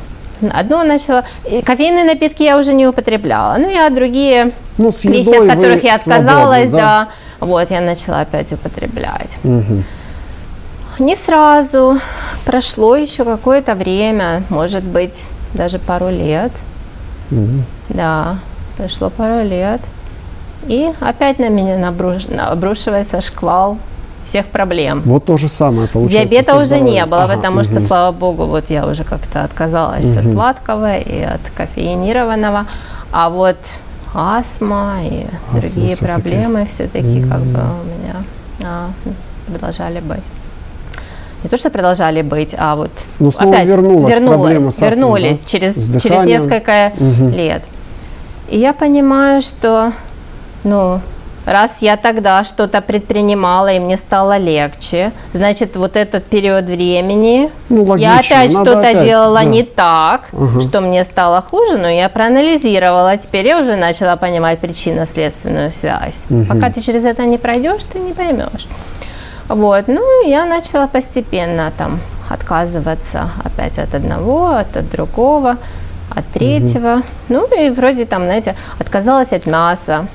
[0.53, 5.49] одно начала, и кофейные напитки я уже не употребляла, ну, я другие Ну, вещи, от
[5.49, 7.09] которых я отказалась, свободны, да.
[7.41, 9.37] вот, я начала опять употреблять.
[9.43, 9.85] Мгм.
[10.99, 11.99] Не сразу,
[12.45, 16.53] прошло еще какое-то время, может быть, даже пару лет,
[17.31, 17.65] Мгм.
[17.89, 18.37] да,
[18.77, 19.81] прошло пару лет,
[20.67, 23.79] и опять на меня набруш- обрушивается шквал
[24.25, 25.03] всех проблем.
[25.05, 26.29] Вот то же самое получается.
[26.29, 27.81] Диабета уже не было, Ага, потому что, мгм.
[27.83, 32.67] слава богу, вот я уже как-то отказалась от сладкого и от кофеинированного.
[33.13, 33.57] А вот
[34.15, 36.05] астма и Астма другие всё-таки.
[36.05, 38.17] проблемы все-таки как бы у меня
[38.65, 38.89] а,
[39.51, 40.23] продолжали быть.
[41.43, 45.47] Не то, что продолжали быть, а вот Ну, снова опять вернулась вернулась, астмой, вернулись да?
[45.49, 46.41] через, С через дыханием.
[46.43, 47.31] несколько Мгм.
[47.33, 47.63] лет.
[48.49, 49.93] И я понимаю, что,
[50.65, 51.01] ну,
[51.45, 57.97] раз я тогда что-то предпринимала и мне стало легче, значит, вот этот период времени Ну,
[57.97, 59.45] я опять что-то делала да.
[59.45, 60.61] не так, Ага.
[60.61, 63.17] что мне стало хуже, но я проанализировала.
[63.17, 66.25] Теперь я уже начала понимать причинно-следственную связь.
[66.49, 68.67] Пока ты через это не пройдешь, ты не поймешь.
[69.49, 75.59] Вот, ну, я начала постепенно там отказываться опять от одного, от, от другого,
[76.15, 77.03] от третьего.
[77.29, 80.07] Ну, и вроде там, знаете, отказалась от мяса,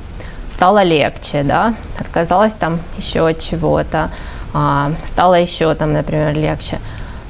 [0.60, 4.12] стало легче, да, отказалась там еще от чего-то,
[4.54, 6.80] а, стало еще там, например, легче.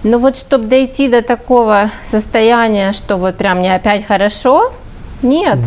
[0.02, 4.74] Но вот чтобы дойти до такого состояния, что вот прям мне опять хорошо,
[5.22, 5.60] нет.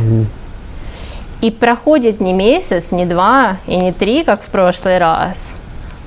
[1.41, 5.53] И проходит не месяц, не два и не три, как в прошлый раз,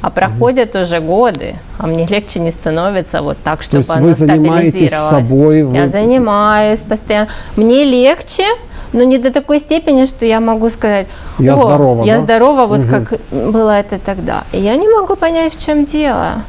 [0.05, 4.13] а проходят уже годы, а мне легче не становится вот так, чтобы есть оно вы
[4.13, 7.27] занимаетесь собой, вы- Я занимаюсь постоянно.
[7.55, 8.45] Мне легче,
[8.93, 11.07] но не до такой степени, что я могу сказать,
[11.39, 14.43] Я «О, здорова, я да?» здорова, вот как было это тогда.
[14.51, 16.43] И я не могу понять, в чем дело.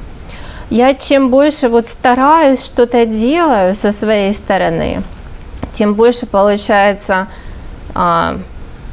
[0.68, 5.02] Я чем больше вот стараюсь, что-то делаю со своей стороны,
[5.72, 7.28] тем больше получается
[7.94, 8.36] а,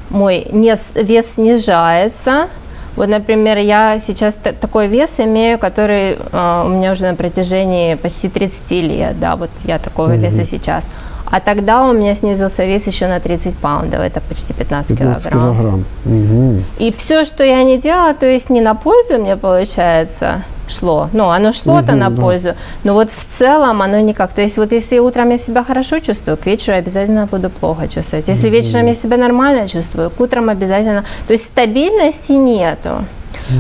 [0.09, 2.47] мой вес снижается.
[2.95, 8.29] Вот, например, я сейчас такой вес имею, который а, у меня уже на протяжении почти
[8.29, 10.85] 30 лет, да, вот я такого веса сейчас.
[11.33, 15.55] А тогда у меня снизился вес еще на 30 паундов, это почти 15, 15 килограмм.
[15.55, 15.85] килограмм.
[16.05, 16.63] Мгм.
[16.77, 21.09] И все, что я не делала, то есть не на пользу мне получается шло.
[21.11, 22.21] Ну, оно шло-то Мгм, на да.
[22.21, 22.49] пользу,
[22.83, 24.31] но вот в целом оно никак.
[24.33, 28.27] То есть вот если утром я себя хорошо чувствую, к вечеру обязательно буду плохо чувствовать.
[28.27, 31.03] Если вечером я себя нормально чувствую, к утрам обязательно.
[31.25, 32.89] То есть стабильности нету.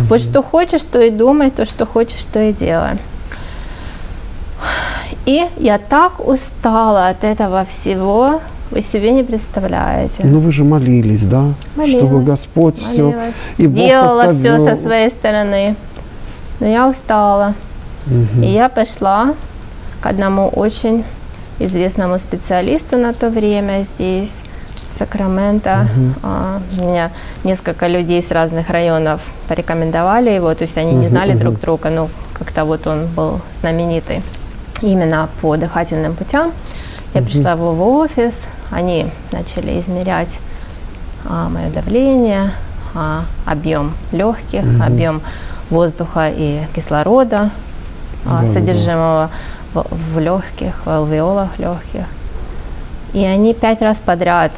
[0.09, 2.99] Вот что хочешь, то и думай, то, что хочешь, то и делай.
[5.25, 10.23] И я так устала от этого всего, вы себе не представляете.
[10.23, 11.53] Ну вы же молились, да?
[11.75, 13.35] Молилась, Чтобы Господь все Молилась.
[13.57, 15.75] и Бог Делала все со своей стороны.
[16.59, 17.53] Но я устала.
[18.41, 19.33] И я пошла
[20.01, 21.05] к одному очень
[21.59, 24.41] известному специалисту на то время здесь,
[24.89, 25.87] в Сакраменто.
[26.21, 27.11] А, Меня
[27.45, 32.09] несколько людей с разных районов порекомендовали его, то есть они не знали друг друга, но
[32.33, 34.21] как-то вот он был знаменитый
[34.83, 36.51] именно по дыхательным путям.
[37.13, 40.39] Я пришла в его офис, они начали измерять
[41.25, 42.51] а, мое давление,
[42.95, 45.21] а, объем легких, объем
[45.69, 47.49] воздуха и кислорода,
[48.25, 48.47] а, Да-да-да.
[48.53, 49.29] содержимого
[49.73, 52.05] в, в легких, в алвеолах легких.
[53.13, 54.51] И они пять раз подряд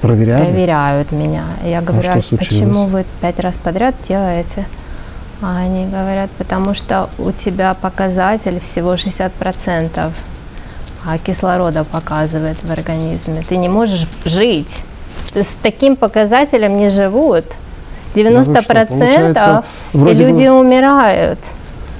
[0.00, 0.44] Проверяли?
[0.44, 1.44] проверяют меня.
[1.64, 4.66] Я говорю, что «А случилось?» почему вы пять раз подряд делаете?
[5.42, 10.10] А они говорят, потому что у тебя показатель всего 60%,
[11.06, 13.42] а кислорода показывает в организме.
[13.48, 14.80] Ты не можешь жить.
[15.32, 17.44] Ты с таким показателем не живут.
[18.14, 21.38] 90% получается, и вроде бы- люди умирают.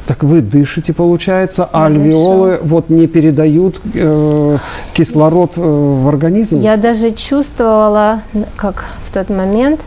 [0.06, 4.58] Так вы дышите, получается, а альвеолы вот не передают э,
[4.92, 6.58] кислород э, в организм?
[6.58, 8.22] Я даже чувствовала,
[8.56, 9.80] как в тот момент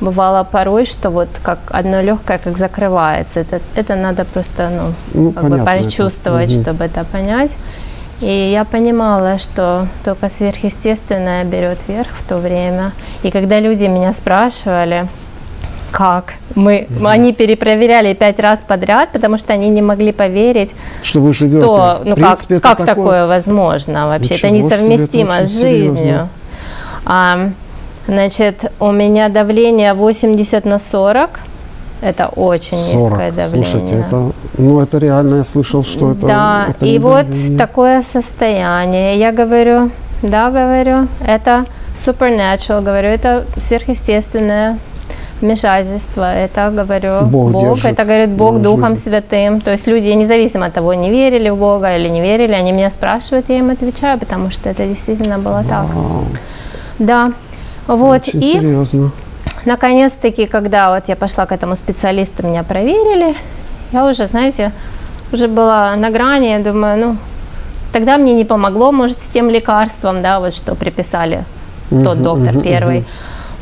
[0.00, 3.40] бывало порой, что вот как одно легкое как закрывается.
[3.40, 5.82] Это, это надо просто ну, Ну, как бы понятно это.
[5.82, 6.62] прочувствовать, Мгм.
[6.62, 7.50] чтобы это понять.
[8.20, 12.92] И я понимала, что только сверхъестественное берет верх в то время.
[13.22, 15.06] И когда люди меня спрашивали,
[15.92, 21.32] как мы, они перепроверяли пять раз подряд, потому что они не могли поверить, Что вы
[21.32, 21.60] живете?
[21.62, 24.34] что, ну принципе, как, это как такое возможно вообще?
[24.34, 25.96] это Ничего себе, несовместимо это с серьезно.
[25.96, 26.28] жизнью.
[27.06, 27.50] А,
[28.08, 31.40] Значит, у меня давление 80 на 40.
[32.00, 32.94] Это очень 40.
[32.94, 33.70] низкое давление.
[33.70, 36.26] Слушайте, это, ну это реально, я слышал, что это...
[36.26, 37.58] Да, это и вот давление.
[37.58, 39.18] такое состояние.
[39.18, 39.90] Я говорю,
[40.22, 44.78] да, говорю, это supernatural, говорю, это сверхъестественное
[45.42, 48.96] вмешательство, это, говорю, Бог, Бог это, говорит, Бог Бог Духом.
[48.96, 49.60] Святым.
[49.60, 52.90] То есть люди, независимо от того, не верили в Бога или не верили, они меня
[52.90, 55.64] спрашивают, я им отвечаю, потому что это действительно было Вау.
[55.68, 55.86] так.
[56.98, 57.32] Да.
[57.88, 58.28] Вот.
[58.28, 59.10] Очень и серьезно.
[59.64, 63.34] наконец-таки, когда вот я пошла к этому специалисту, меня проверили,
[63.92, 64.72] я уже, знаете,
[65.32, 67.16] уже была на грани, я думаю, ну,
[67.92, 71.44] тогда мне не помогло, может, с тем лекарством, да, вот что приписали
[71.90, 73.04] тот доктор первый.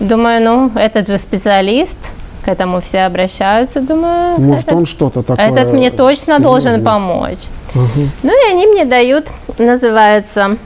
[0.01, 1.97] Думаю, ну, этот же специалист,
[2.45, 6.39] к этому все обращаются, думаю, Может, этот, он что-то такое этот мне точно серьезное.
[6.49, 7.39] должен помочь.
[7.75, 8.09] Угу.
[8.23, 9.27] Ну и они мне дают,
[9.59, 10.57] называется,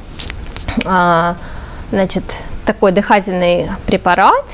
[0.84, 1.36] а,
[1.90, 2.24] значит,
[2.72, 4.44] такой дыхательный препарат,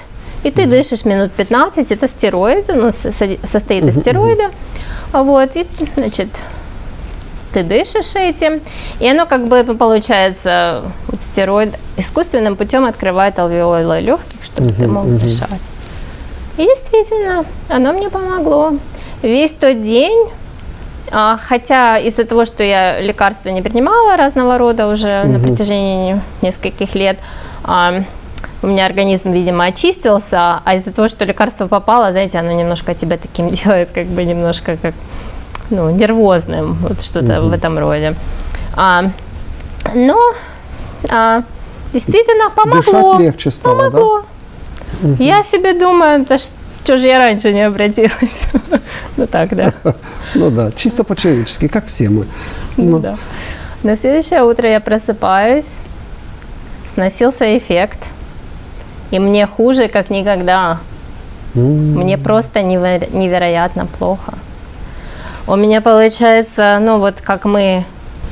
[0.42, 4.52] и ты дышишь минут 15, это стероиды, ну, состоит из стероида,
[5.12, 6.28] вот, и, значит,
[7.52, 8.62] ты дышишь этим,
[9.00, 15.14] и оно как бы получается, вот стероид искусственным путем открывает алвеолы легких, чтобы ты мог
[15.18, 15.60] дышать.
[16.56, 18.78] И действительно, оно мне помогло.
[19.20, 20.28] Весь тот день,
[21.10, 25.26] хотя из-за того, что я лекарства не принимала разного рода уже uh-huh.
[25.26, 27.18] на протяжении нескольких лет,
[27.64, 28.02] а,
[28.62, 33.16] у меня организм, видимо, очистился, а из-за того, что лекарство попало, знаете, оно немножко тебя
[33.18, 34.94] таким делает, как бы немножко как
[35.70, 37.48] ну, нервозным, вот что-то mm-hmm.
[37.48, 38.14] в этом роде.
[38.76, 39.04] А,
[39.94, 40.18] но
[41.10, 41.42] а,
[41.92, 43.14] действительно помогло.
[43.14, 44.22] Дышать легче стало, помогло.
[45.02, 45.24] Да?
[45.24, 46.54] Я себе думаю, да что
[46.86, 48.48] же я раньше не обратилась?
[49.16, 49.72] ну так, да.
[50.34, 52.26] ну да, чисто по-человечески, как все мы.
[52.76, 53.16] Ну да.
[53.82, 55.70] На следующее утро я просыпаюсь,
[56.86, 57.98] сносился эффект,
[59.10, 60.78] и мне хуже, как никогда.
[61.54, 64.34] Мне просто неверо- невероятно плохо.
[65.46, 67.84] У меня получается, ну вот как мы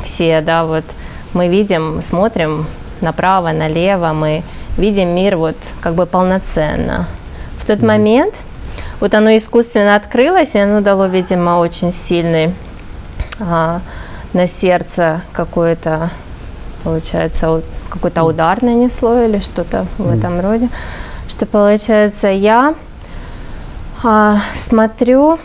[0.03, 0.85] все, да, вот
[1.33, 2.67] мы видим, смотрим
[3.01, 4.43] направо, налево, мы
[4.77, 7.07] видим мир вот как бы полноценно.
[7.65, 8.35] В тот момент.
[9.01, 12.55] Вот оно искусственно открылось, и оно дало, видимо, очень сильный
[13.41, 13.81] а,
[14.35, 16.11] на сердце какой-то,
[16.83, 20.69] получается, какой-то удар нанесло или что-то в этом роде.
[21.27, 22.75] Что получается, я
[24.03, 25.39] а, смотрю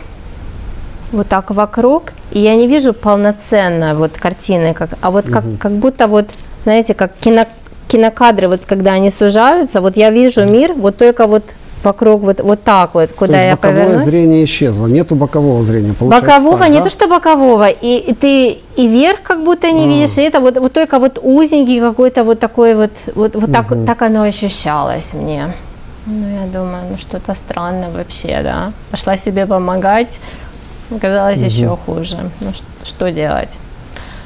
[1.12, 5.72] вот так вокруг, и я не вижу полноценно вот картины, как, а вот как, как
[5.72, 6.28] будто вот,
[6.64, 7.46] знаете, как кино,
[7.88, 11.44] кинокадры, вот когда они сужаются, вот я вижу мир вот только вот
[11.84, 14.04] вокруг вот, вот так вот, куда То я боковое повернусь.
[14.04, 16.84] зрение исчезло, нету бокового зрения, Бокового, так, не да?
[16.84, 19.88] то что бокового, и, и ты и вверх как будто не а.
[19.88, 23.52] видишь, и это вот, вот только вот узенький какой-то вот такой вот, вот, вот угу.
[23.52, 25.52] так, так оно ощущалось мне.
[26.06, 28.72] Ну, я думаю, ну что-то странно вообще, да.
[28.90, 30.18] Пошла себе помогать,
[30.90, 31.46] Оказалось угу.
[31.46, 32.18] еще хуже.
[32.40, 33.58] Ну что, что делать?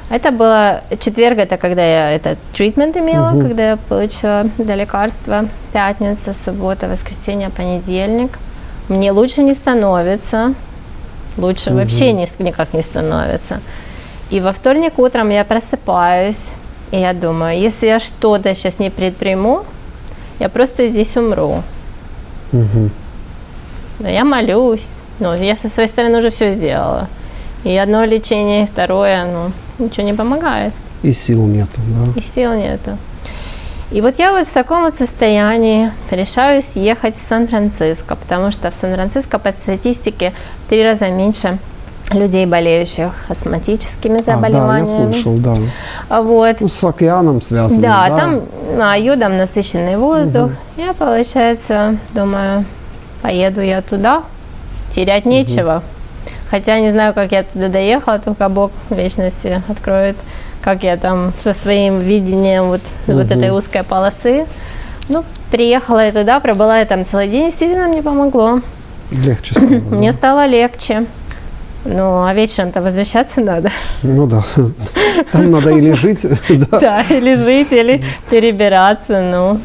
[0.09, 3.41] Это было четверг, это когда я этот тритмент имела, угу.
[3.41, 5.47] когда я получила это лекарство.
[5.73, 8.37] Пятница, суббота, воскресенье, понедельник.
[8.87, 10.53] Мне лучше не становится.
[11.37, 11.79] Лучше угу.
[11.79, 13.61] вообще не, никак не становится.
[14.29, 16.51] И во вторник утром я просыпаюсь,
[16.91, 19.65] и я думаю, если я что-то сейчас не предприму,
[20.39, 21.63] я просто здесь умру.
[22.53, 22.89] Угу.
[23.99, 27.07] Но я молюсь, ну, я со своей стороны уже все сделала.
[27.63, 30.73] И одно лечение, и второе, ну, ничего не помогает.
[31.03, 32.19] И сил нету, да?
[32.19, 32.97] И сил нету.
[33.91, 38.73] И вот я вот в таком вот состоянии решаюсь ехать в Сан-Франциско, потому что в
[38.73, 40.33] Сан-Франциско по статистике
[40.65, 41.59] в три раза меньше
[42.11, 44.91] людей, болеющих астматическими заболеваниями.
[44.91, 45.55] А, да, я слышал, да.
[46.09, 46.61] А вот.
[46.61, 47.81] Ну, с океаном связано.
[47.81, 48.17] Да, да?
[48.17, 48.41] там
[48.79, 50.45] а, йодом насыщенный воздух.
[50.45, 50.83] Угу.
[50.83, 52.65] Я, получается, думаю,
[53.21, 54.23] поеду я туда,
[54.91, 55.83] терять нечего.
[56.49, 60.17] Хотя не знаю, как я туда доехала, только Бог вечности откроет,
[60.61, 63.17] как я там со своим видением вот, угу.
[63.17, 64.45] вот этой узкой полосы.
[65.09, 68.61] Ну, приехала я туда, пробыла я там целый день, действительно мне помогло.
[69.11, 69.95] Легче стало, да?
[69.95, 71.05] Мне стало легче.
[71.85, 73.69] Ну, а вечером-то возвращаться надо.
[74.01, 74.43] Ну да.
[75.31, 76.25] Там надо или жить.
[76.71, 79.21] Да, или жить, или перебираться.
[79.21, 79.59] Ну.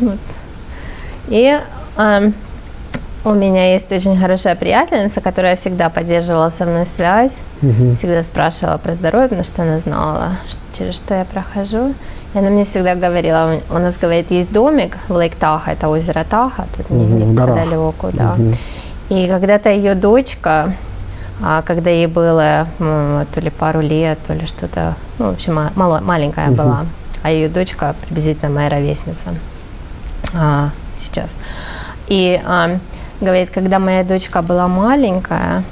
[1.28, 1.58] И
[3.24, 7.94] у меня есть очень хорошая приятельница, которая всегда поддерживала со мной связь, угу.
[7.94, 10.30] всегда спрашивала про здоровье, потому что она знала,
[10.72, 11.94] через что я прохожу.
[12.32, 16.24] И она мне всегда говорила, у нас, говорит, есть домик в Лейк Таха, это озеро
[16.24, 18.36] Таха, тут угу, неподалеку, да.
[18.38, 18.54] Угу.
[19.10, 20.72] И когда-то ее дочка,
[21.42, 26.00] а когда ей было то ли пару лет, то ли что-то, ну, в общем, мало,
[26.00, 26.56] маленькая угу.
[26.56, 26.86] была,
[27.22, 29.34] а ее дочка приблизительно моя ровесница,
[30.32, 31.36] а, сейчас.
[32.06, 32.78] И а,
[33.20, 35.62] говорит, когда моя дочка была маленькая,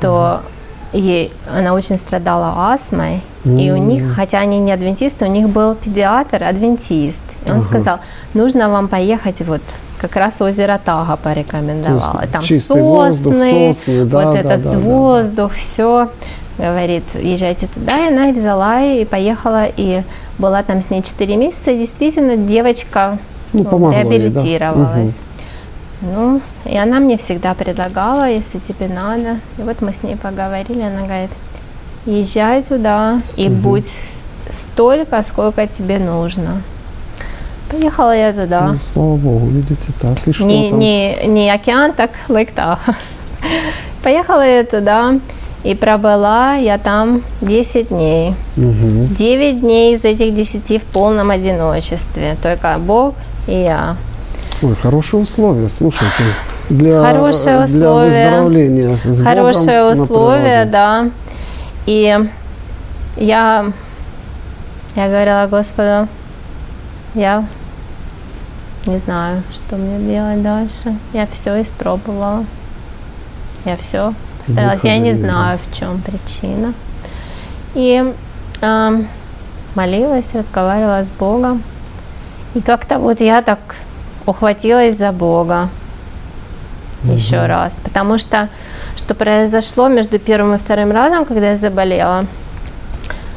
[0.00, 0.42] то
[0.92, 3.60] ей, она очень страдала астмой, mm-hmm.
[3.60, 7.20] и у них, хотя они не адвентисты, у них был педиатр, адвентист.
[7.46, 7.64] И он uh-huh.
[7.64, 8.00] сказал,
[8.34, 9.62] нужно вам поехать вот
[9.98, 12.24] как раз озеро Тага порекомендовала.
[12.32, 15.56] Там сосны, воздух, сосны да, вот да, этот да, воздух, да.
[15.56, 16.08] все.
[16.58, 18.06] Говорит, езжайте туда.
[18.06, 20.02] И она взяла и поехала, и
[20.38, 21.70] была там с ней 4 месяца.
[21.70, 23.18] И действительно, девочка
[23.52, 24.96] ну, ну, реабилитировалась.
[24.96, 25.08] Ей, да.
[25.08, 25.12] угу.
[26.02, 29.38] Ну, и она мне всегда предлагала, если тебе надо.
[29.58, 31.30] И вот мы с ней поговорили, она говорит,
[32.06, 33.56] езжай туда и угу.
[33.56, 33.92] будь
[34.50, 36.62] столько, сколько тебе нужно.
[37.70, 38.68] Поехала я туда.
[38.72, 40.26] Ну, слава богу, видите, так.
[40.26, 40.78] И что не, там?
[40.78, 42.78] Не, не океан, так Лейкта.
[44.02, 45.20] Поехала я туда
[45.62, 48.34] и пробыла я там 10 дней.
[48.56, 49.14] Угу.
[49.16, 52.36] 9 дней из этих 10 в полном одиночестве.
[52.42, 53.14] Только Бог
[53.46, 53.96] и я.
[54.62, 56.22] Ой, хорошие условия, слушайте.
[56.68, 58.10] Для, хорошие условия.
[58.10, 58.98] Для выздоровления.
[59.04, 61.10] С хорошие Богом условия, да.
[61.86, 62.18] И
[63.16, 63.72] я,
[64.94, 66.08] я говорила Господу,
[67.14, 67.44] я
[68.84, 70.94] не знаю, что мне делать дальше.
[71.14, 72.44] Я все испробовала.
[73.64, 74.12] Я все
[74.46, 74.84] старалась.
[74.84, 76.74] Я не знаю, в чем причина.
[77.74, 78.12] И
[78.60, 79.02] э,
[79.74, 81.62] молилась, разговаривала с Богом.
[82.54, 83.58] И как-то вот я так
[84.30, 85.68] ухватилась за Бога
[87.04, 87.12] угу.
[87.12, 87.76] еще раз.
[87.82, 88.48] Потому что
[88.96, 92.26] что произошло между первым и вторым разом, когда я заболела–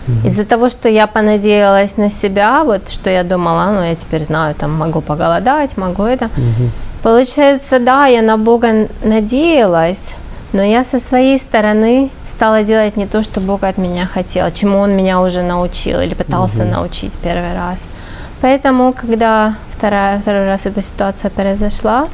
[0.07, 0.27] Угу.
[0.27, 4.55] Из-за того, что я понадеялась на себя, вот что я думала, ну я теперь знаю,
[4.55, 6.25] там могу поголодать, могу это.
[6.25, 6.69] Угу.
[7.03, 10.11] Получается, да, я на Бога надеялась,
[10.51, 14.79] но я со своей стороны стала делать не то, что Бог от меня хотел, чему
[14.79, 16.71] Он меня уже научил или пытался угу.
[16.71, 17.85] научить первый раз.
[18.41, 22.07] Поэтому, когда вторая, второй раз эта ситуация произошла,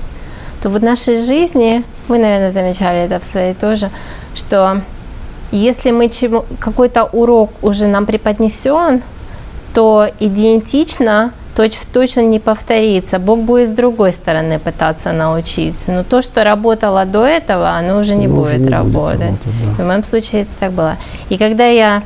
[0.60, 3.92] то вот в нашей жизни, вы, наверное, замечали это в своей тоже,
[4.34, 4.82] что
[5.52, 9.04] если мы чему, какой-то урок уже нам преподнесен,
[9.76, 13.20] то идентично, точь в точь он не повторится.
[13.20, 15.92] Бог будет с другой стороны пытаться научиться.
[15.92, 19.18] Но то, что работало до этого, оно уже не оно будет уже не работать.
[19.20, 19.84] Будет работать да.
[19.84, 20.96] В моем случае это так было.
[21.30, 22.02] И когда я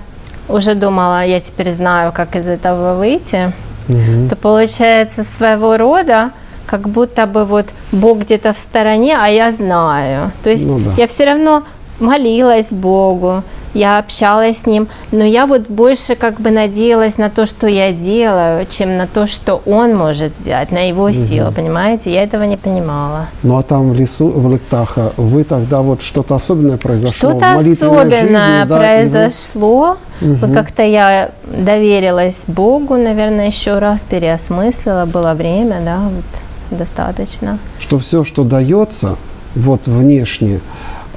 [0.49, 3.53] уже думала, я теперь знаю, как из этого выйти,
[3.87, 4.29] угу.
[4.29, 6.31] то получается своего рода
[6.65, 10.31] как будто бы вот Бог где-то в стороне, а я знаю.
[10.43, 10.93] То есть ну, да.
[10.97, 11.63] я все равно
[12.03, 13.43] молилась Богу,
[13.73, 17.91] я общалась с Ним, но я вот больше как бы надеялась на то, что я
[17.91, 21.13] делаю, чем на то, что Он может сделать, на Его угу.
[21.13, 22.13] силу, понимаете?
[22.13, 23.27] Я этого не понимала.
[23.41, 27.17] Ну а там в лесу, в Лыктаха, вы тогда вот что-то особенное произошло?
[27.17, 29.97] Что-то особенное жизни, да, произошло.
[30.21, 30.33] Угу.
[30.35, 37.57] Вот как-то я доверилась Богу, наверное, еще раз переосмыслила, было время, да, вот достаточно.
[37.79, 39.15] Что все, что дается,
[39.55, 40.61] вот внешне,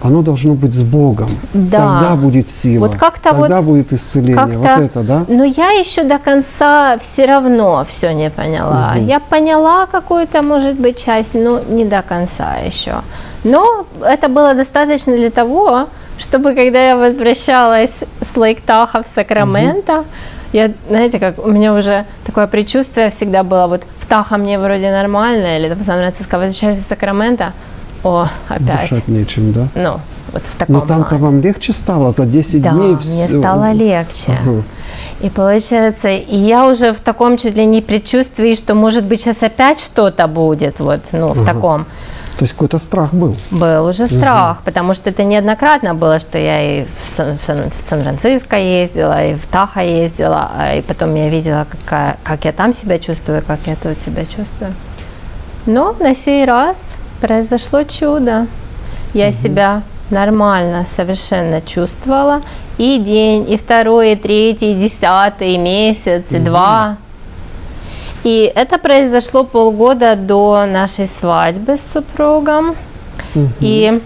[0.03, 1.31] оно должно быть с Богом.
[1.55, 1.79] Да.
[1.79, 2.87] Тогда будет сила.
[2.87, 4.59] Вот как-то тогда вот будет исцеление.
[4.59, 5.25] Вот это, да?
[5.29, 8.95] Но я еще до конца все равно все не поняла.
[8.97, 9.07] Угу.
[9.07, 13.03] Я поняла какую-то, может быть, часть, но не до конца еще.
[13.45, 15.89] Но это было достаточно для того,
[16.19, 20.07] чтобы когда я возвращалась с Лейктаха в Сакраменто, угу.
[20.53, 24.91] я, знаете, как у меня уже такое предчувствие всегда было, вот в Таха мне вроде
[24.91, 27.53] нормально, или в Сан-Франциско возвращаюсь в Сакраменто,
[28.03, 28.91] о, опять.
[28.91, 29.69] Дышать нечем, да?
[29.75, 30.01] Ну,
[30.33, 32.97] вот в таком Но там-то вам легче стало за 10 да, дней?
[33.05, 34.39] мне стало легче.
[34.43, 34.63] Ага.
[35.21, 39.43] И получается, и я уже в таком чуть ли не предчувствии, что может быть сейчас
[39.43, 41.55] опять что-то будет, вот, ну, в ага.
[41.55, 41.85] таком.
[42.39, 43.35] То есть какой-то страх был?
[43.51, 44.65] Был уже страх, угу.
[44.67, 49.47] потому что это неоднократно было, что я и в, Сан- в Сан-Франциско ездила, и в
[49.47, 53.75] Таха ездила, а и потом я видела, какая, как я там себя чувствую, как я
[53.77, 54.75] тут себя чувствую.
[55.65, 58.47] Но на сей раз произошло чудо.
[59.15, 59.35] Я угу.
[59.35, 62.43] себя нормально совершенно чувствовала.
[62.79, 66.45] И день, и второй, и третий, и десятый, и месяц, и угу.
[66.45, 66.97] два.
[68.25, 72.75] И это произошло полгода до нашей свадьбы с супругом.
[73.35, 73.49] Угу.
[73.61, 74.01] И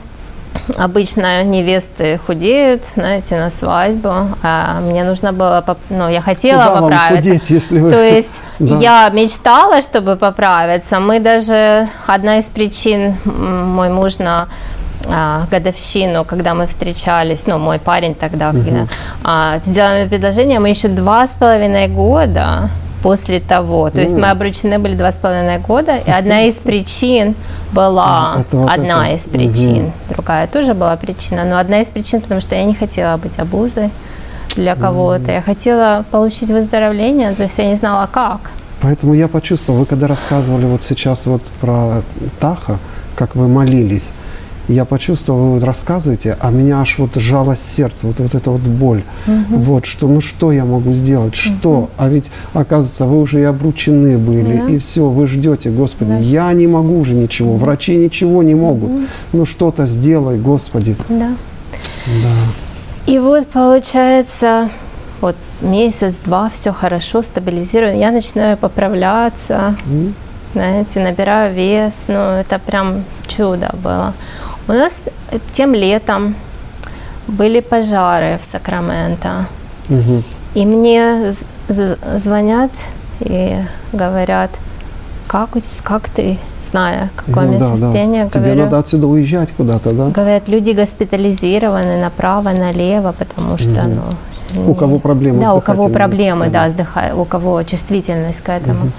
[0.76, 7.16] обычно невесты худеют, знаете, на свадьбу, а мне нужно было, ну, я хотела Куда поправиться.
[7.16, 7.90] Худеть, если вы...
[7.90, 8.78] То есть да.
[8.78, 11.01] я мечтала, чтобы поправиться.
[11.01, 14.48] Мы даже, одна из причин, мой муж на
[15.09, 18.59] а, годовщину, когда мы встречались, ну, мой парень тогда, угу.
[18.59, 18.86] когда,
[19.24, 22.70] а, сделал мне предложение, мы еще два с половиной года
[23.03, 23.90] после того.
[23.90, 27.34] То есть мы обручены были два с половиной года, и одна из причин
[27.72, 29.16] была, это вот одна это.
[29.16, 29.92] из причин, угу.
[30.11, 33.90] другая тоже была причина, но одна из причин, потому что я не хотела быть обузой
[34.57, 38.51] для кого-то, я хотела получить выздоровление, то есть я не знала как.
[38.80, 42.03] Поэтому я почувствовал, вы когда рассказывали вот сейчас вот про
[42.40, 42.78] Таха,
[43.14, 44.11] как вы молились,
[44.71, 48.61] я почувствовал, вы вот рассказываете, а меня аж вот жалость сердце, вот, вот эта вот
[48.61, 49.03] боль.
[49.27, 49.61] Угу.
[49.61, 51.71] Вот, что, ну что я могу сделать, что?
[51.71, 51.91] Угу.
[51.97, 54.73] А ведь, оказывается, вы уже и обручены были, да.
[54.73, 56.18] и все, вы ждете, Господи, да.
[56.18, 58.91] я не могу уже ничего, врачи ничего не могут.
[58.91, 59.01] Угу.
[59.33, 60.97] Ну что-то сделай, Господи.
[61.09, 61.33] Да.
[62.07, 63.12] Да.
[63.12, 64.71] И вот получается,
[65.21, 69.75] вот месяц-два, все хорошо, стабилизирую, я начинаю поправляться.
[69.87, 70.12] Mm
[70.53, 74.14] знаете, набираю вес, ну это прям чудо было.
[74.69, 75.01] У нас
[75.53, 76.35] тем летом
[77.29, 79.47] были пожары в Сакраменто.
[79.89, 80.23] Угу.
[80.55, 81.33] И мне
[81.69, 82.71] звонят
[83.21, 83.57] и
[83.93, 84.51] говорят,
[85.27, 85.51] как,
[85.83, 86.39] как ты,
[86.71, 88.25] зная, какое ну, да, состояние.
[88.25, 88.41] Да.
[88.41, 90.09] Тебе надо отсюда уезжать куда-то, да?
[90.09, 93.91] Говорят, люди госпитализированы направо, налево, потому что, угу.
[93.91, 94.71] ну...
[94.71, 97.13] У кого проблемы Да, у кого проблемы, да, с дыха...
[97.15, 98.83] у кого чувствительность к этому.
[98.83, 98.93] Угу.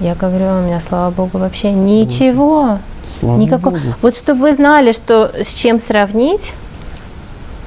[0.00, 2.78] Я говорю, у меня, слава богу, вообще ничего.
[3.18, 3.76] Слава Никакого.
[3.76, 3.94] Богу.
[4.02, 6.52] Вот чтобы вы знали, что с чем сравнить,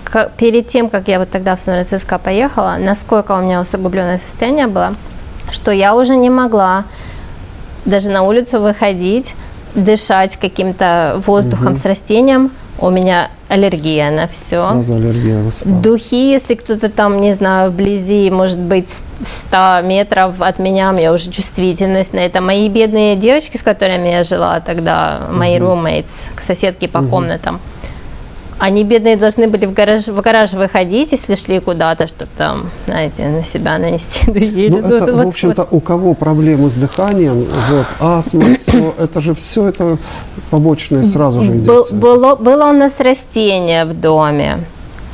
[0.04, 4.68] как, перед тем, как я вот тогда в Сан-Франциско поехала, насколько у меня усугубленное состояние
[4.68, 4.96] было,
[5.52, 6.86] что я уже не могла
[7.86, 9.36] даже на улицу выходить,
[9.76, 11.80] дышать каким-то воздухом угу.
[11.80, 14.70] с растением, у меня аллергия на все.
[14.70, 15.82] Сразу аллергия высыпала.
[15.82, 20.94] Духи, если кто-то там, не знаю, вблизи, может быть, в 100 метров от меня, у
[20.94, 22.42] меня уже чувствительность на это.
[22.42, 25.72] Мои бедные девочки, с которыми я жила тогда, мои угу.
[25.72, 27.10] roommates, соседки по угу.
[27.10, 27.60] комнатам,
[28.60, 33.28] они, бедные, должны были в гараж, в гараж выходить, если шли куда-то, что там, знаете,
[33.28, 34.30] на себя нанести
[34.70, 35.78] Ну, это, вот, в общем-то, вот.
[35.78, 39.98] у кого проблемы с дыханием, вот, астма, все, это же все это
[40.50, 41.66] побочное сразу же идет.
[41.66, 44.60] Был, было, было у нас растение в доме.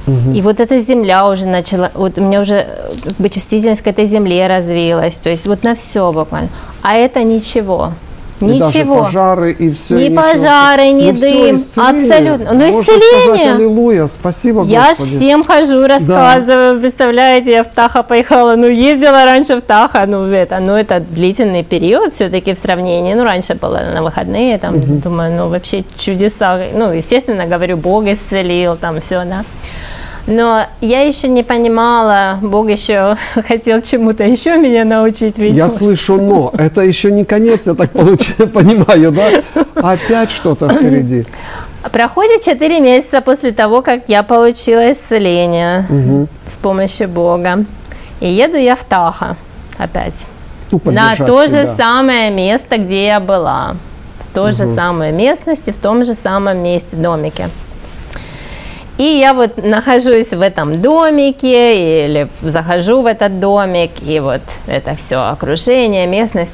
[0.07, 0.33] Угу.
[0.33, 2.67] И вот эта земля уже начала, вот у меня уже
[3.03, 6.49] как бы чувствительность к этой земле развилась, то есть вот на все буквально.
[6.81, 7.91] А это ничего.
[8.41, 8.99] Ничего.
[8.99, 9.95] И пожары, и все.
[9.95, 11.55] Ни пожары, ни ну, дым.
[11.55, 12.53] Абсолютно.
[12.53, 13.45] Ну, исцеление.
[13.45, 16.75] Сказать, аллилуйя, спасибо, Я ж всем хожу, рассказываю.
[16.75, 16.81] Да.
[16.81, 18.55] Представляете, я в Таха поехала.
[18.55, 20.05] Ну, ездила раньше в Таха.
[20.05, 23.13] Ну, это, ну, это длительный период все-таки в сравнении.
[23.13, 24.57] Ну, раньше было на выходные.
[24.57, 25.01] Там, угу.
[25.03, 26.59] думаю, ну, вообще чудеса.
[26.73, 29.45] Ну, естественно, говорю, Бог исцелил, там все, да.
[30.27, 33.15] Но я еще не понимала, Бог еще
[33.47, 35.37] хотел чему-то еще меня научить.
[35.37, 35.57] Видимо.
[35.57, 36.51] Я слышу но.
[36.57, 37.91] Это еще не конец, я так
[38.53, 39.29] понимаю, да?
[39.75, 41.25] Опять что-то впереди.
[41.91, 46.27] Проходит 4 месяца после того, как я получила исцеление угу.
[46.47, 47.65] с помощью Бога.
[48.19, 49.35] И еду я в Таха
[49.77, 50.25] опять.
[50.71, 53.75] Ну, на то же самое место, где я была.
[54.19, 54.57] В той угу.
[54.57, 57.49] же самой местности, в том же самом месте, домике.
[58.97, 64.95] И я вот нахожусь в этом домике или захожу в этот домик, и вот это
[64.95, 66.53] все окружение, местность.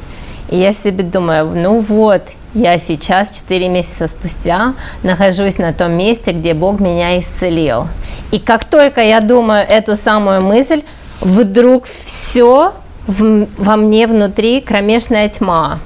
[0.50, 2.24] И я себе думаю, ну вот,
[2.56, 4.74] я сейчас, 4 месяца спустя,
[5.04, 7.88] нахожусь на том месте, где Бог меня исцелил.
[8.32, 10.82] И как только я думаю эту самую мысль,
[11.22, 12.74] вдруг все
[13.06, 15.80] в, во мне внутри кромешная тьма.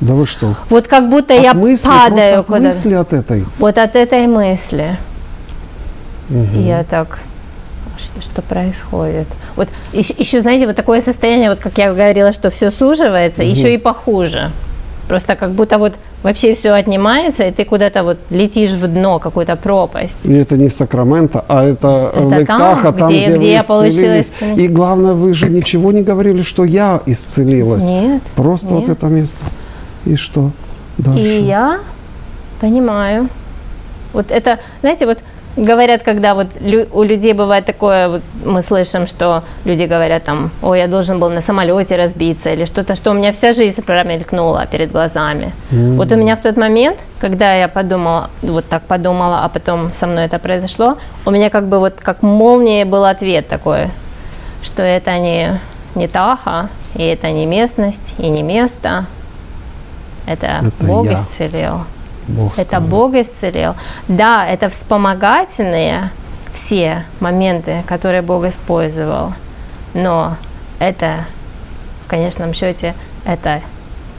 [0.00, 0.56] Да вы что?
[0.68, 2.68] Вот как будто от я мысли, падаю куда-то.
[2.68, 3.44] От мысли от этой?
[3.58, 4.98] Вот от этой мысли.
[6.32, 6.58] Угу.
[6.58, 7.20] И я так,
[7.98, 9.28] что, что происходит?
[9.56, 13.50] Вот еще, еще, знаете, вот такое состояние, вот как я говорила, что все суживается, угу.
[13.50, 14.50] еще и похуже.
[15.08, 19.56] Просто как будто вот вообще все отнимается, и ты куда-то вот летишь в дно, какую-то
[19.56, 20.20] пропасть.
[20.24, 23.62] И это не в Сакраменто, а это, это Лейках, там, там, где, где, где я
[23.62, 24.64] получила исцеление.
[24.64, 27.88] И главное, вы же ничего не говорили, что я исцелилась.
[27.88, 28.22] Нет.
[28.36, 28.88] Просто нет.
[28.88, 29.44] вот это место.
[30.06, 30.50] И что
[30.98, 31.20] дальше?
[31.20, 31.80] И я
[32.60, 33.28] понимаю.
[34.12, 35.18] Вот это, знаете, вот
[35.56, 36.46] Говорят, когда вот
[36.92, 41.28] у людей бывает такое, вот мы слышим, что люди говорят там, ой, я должен был
[41.28, 45.52] на самолете разбиться или что-то, что у меня вся жизнь промелькнула перед глазами.
[45.70, 45.96] Mm-hmm.
[45.96, 50.06] Вот у меня в тот момент, когда я подумала, вот так подумала, а потом со
[50.06, 50.96] мной это произошло,
[51.26, 53.90] у меня как бы вот как молния был ответ такой,
[54.62, 55.60] что это не,
[55.94, 59.04] не Таха, и это не местность, и не место,
[60.26, 61.14] это, это Бог я.
[61.14, 61.80] исцелил.
[62.28, 62.88] Бог это сказал.
[62.88, 63.74] Бог исцелил.
[64.08, 66.10] Да, это вспомогательные
[66.52, 69.32] все моменты, которые Бог использовал.
[69.94, 70.36] Но
[70.78, 71.24] это,
[72.06, 72.94] в конечном счете,
[73.24, 73.60] это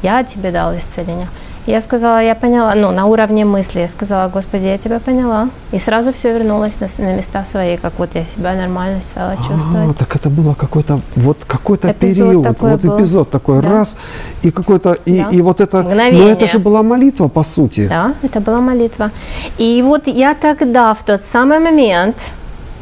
[0.01, 1.27] я тебе дал исцеление.
[1.65, 5.49] Я сказала, я поняла, ну, на уровне мысли, я сказала, Господи, я тебя поняла.
[5.71, 9.91] И сразу все вернулось на, на места свои, как вот я себя нормально стала чувствовать.
[9.91, 12.97] А, так это было какой-то, вот какой-то период, такой вот был.
[12.97, 13.69] эпизод такой, да.
[13.69, 13.95] раз,
[14.41, 15.29] и какой-то, и, да.
[15.31, 16.25] и вот это, Мгновение.
[16.25, 17.87] но это же была молитва, по сути.
[17.87, 19.11] Да, это была молитва.
[19.57, 22.17] И вот я тогда, в тот самый момент,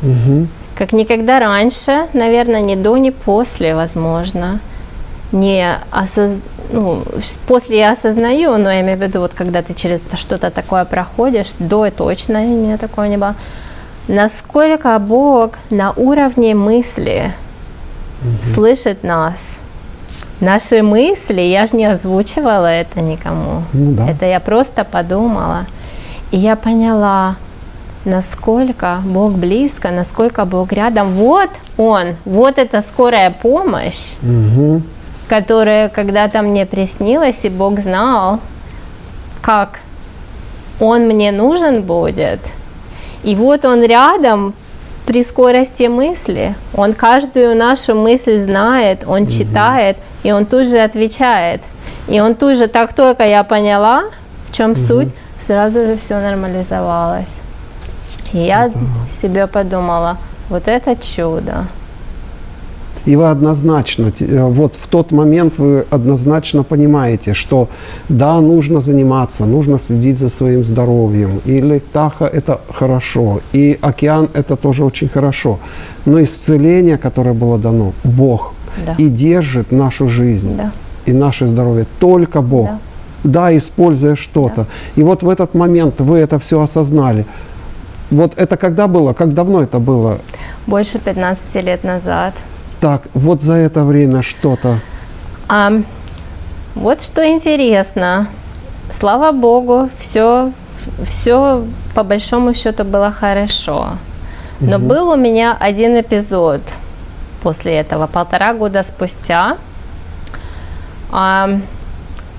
[0.01, 0.47] угу.
[0.75, 4.59] как никогда раньше, наверное, ни до, ни после, возможно,
[5.31, 6.39] не осоз...
[6.71, 7.03] ну,
[7.47, 11.53] после я осознаю, но я имею в виду, вот когда ты через что-то такое проходишь,
[11.59, 13.35] до и точно у меня такого не было,
[14.07, 17.33] насколько Бог на уровне мысли
[18.21, 18.45] угу.
[18.45, 19.57] слышит нас.
[20.39, 23.63] Наши мысли, я же не озвучивала это никому.
[23.73, 24.09] Ну, да.
[24.09, 25.67] Это я просто подумала.
[26.31, 27.35] И я поняла,
[28.05, 31.09] насколько Бог близко, насколько Бог рядом.
[31.09, 34.81] Вот Он, вот эта скорая помощь, угу.
[35.31, 38.41] Которая когда-то мне приснилась, и Бог знал,
[39.41, 39.79] как
[40.81, 42.41] Он мне нужен будет.
[43.23, 44.53] И вот Он рядом
[45.05, 46.53] при скорости мысли.
[46.75, 49.31] Он каждую нашу мысль знает, Он угу.
[49.31, 51.61] читает, и Он тут же отвечает.
[52.09, 54.03] И Он тут же, так только я поняла,
[54.49, 54.79] в чем угу.
[54.79, 55.09] суть,
[55.39, 57.35] сразу же все нормализовалось.
[58.33, 58.77] И я это...
[59.21, 60.17] себе подумала,
[60.49, 61.67] вот это чудо.
[63.05, 67.67] И вы однозначно, э, вот в тот момент вы однозначно понимаете, что
[68.09, 71.41] да, нужно заниматься, нужно следить за своим здоровьем.
[71.45, 75.59] И летаха– это хорошо, и океан– это тоже очень хорошо.
[76.05, 78.53] Но исцеление, которое было дано, Бог,
[78.85, 78.95] да.
[78.99, 80.71] и держит нашу жизнь да.
[81.05, 82.67] и наше здоровье только Бог.
[82.67, 82.79] Да
[83.23, 84.55] да, используя что-то.
[84.55, 84.65] Да.
[84.95, 87.25] И вот в этот момент вы это все осознали.
[88.09, 89.13] Вот это когда было?
[89.13, 90.19] Как давно это было?
[90.67, 92.33] Больше 15 лет назад.
[92.81, 94.79] Так, вот за это время что-то.
[95.47, 95.71] А,
[96.73, 98.27] вот что интересно.
[98.91, 100.51] Слава Богу, все,
[101.07, 101.63] все
[101.93, 103.89] по большому счету было хорошо.
[104.59, 104.85] Но угу.
[104.87, 106.61] был у меня один эпизод
[107.43, 109.57] после этого, полтора года спустя.
[111.11, 111.51] А,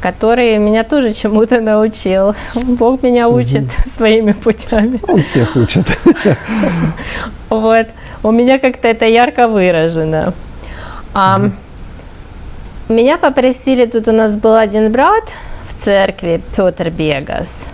[0.00, 2.34] который меня тоже чему-то научил.
[2.54, 3.88] Бог меня учит угу.
[3.88, 5.00] своими путями.
[5.06, 5.86] Он всех учит.
[7.48, 7.86] Вот.
[8.22, 10.32] У меня как-то это ярко выражено.
[11.12, 11.52] А, угу.
[12.88, 15.24] Меня попросили, тут у нас был один брат
[15.68, 17.66] в церкви, Петр Бегас.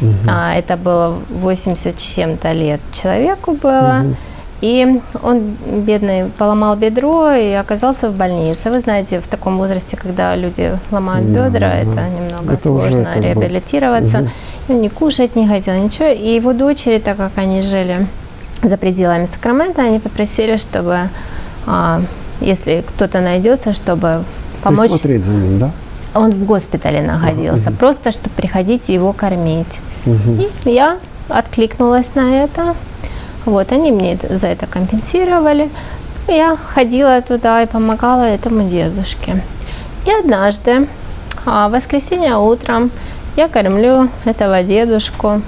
[0.00, 0.10] Угу.
[0.28, 4.02] А, это было 80 чем-то лет человеку было.
[4.04, 4.16] Угу.
[4.60, 8.70] И он, бедный, поломал бедро и оказался в больнице.
[8.70, 13.08] Вы знаете, в таком возрасте, когда люди ломают да, бедра, да, это немного это сложно
[13.16, 14.18] реабилитироваться.
[14.18, 14.28] Угу.
[14.68, 16.08] И он не кушать не хотел, ничего.
[16.08, 18.06] И его дочери, так как они жили
[18.68, 21.08] за пределами Сакрамента, они попросили, чтобы,
[21.66, 22.00] а,
[22.40, 24.24] если кто-то найдется, чтобы
[24.62, 24.90] помочь...
[24.90, 25.70] Смотреть за ним, да?
[26.14, 27.76] Он в госпитале находился, угу.
[27.76, 29.80] просто чтобы приходить его кормить.
[30.06, 30.48] Угу.
[30.66, 30.98] И я
[31.28, 32.74] откликнулась на это.
[33.44, 35.68] Вот, они мне за это компенсировали.
[36.28, 39.42] Я ходила туда и помогала этому дедушке.
[40.06, 40.86] И однажды,
[41.44, 42.90] а, в воскресенье утром,
[43.36, 45.42] я кормлю этого дедушку.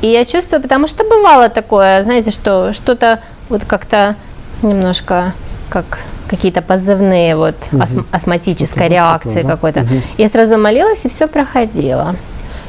[0.00, 4.16] И я чувствую, потому что бывало такое, знаете, что что-то вот как-то
[4.62, 5.32] немножко
[5.68, 5.98] как
[6.28, 7.82] какие-то позывные вот угу.
[7.82, 9.48] ас- астматической это реакции да?
[9.50, 9.80] какой-то.
[9.80, 9.94] Угу.
[10.18, 12.14] Я сразу молилась, и все проходило.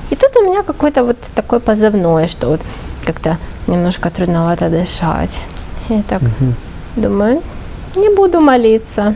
[0.09, 2.61] И тут у меня какой-то вот такой позывной, что вот
[3.05, 5.41] как-то немножко трудновато дышать.
[5.89, 6.53] Я так угу.
[6.95, 7.41] думаю,
[7.95, 9.15] не буду молиться.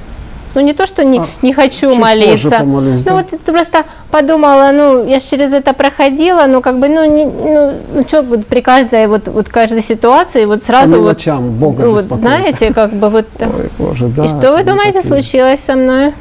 [0.56, 2.60] Ну, не то, что не, а, не хочу молиться.
[2.60, 3.14] Помолюсь, ну, да?
[3.14, 7.74] вот это просто подумала, ну, я через это проходила, ну, как бы, ну, не, ну,
[7.94, 12.06] ну что вот при каждой, вот, вот каждой ситуации, вот сразу вот, Бога ну, вот,
[12.06, 13.28] знаете, как бы вот.
[13.42, 15.14] Ой, Боже, да, И что вы думаете такие.
[15.14, 16.14] случилось со мной?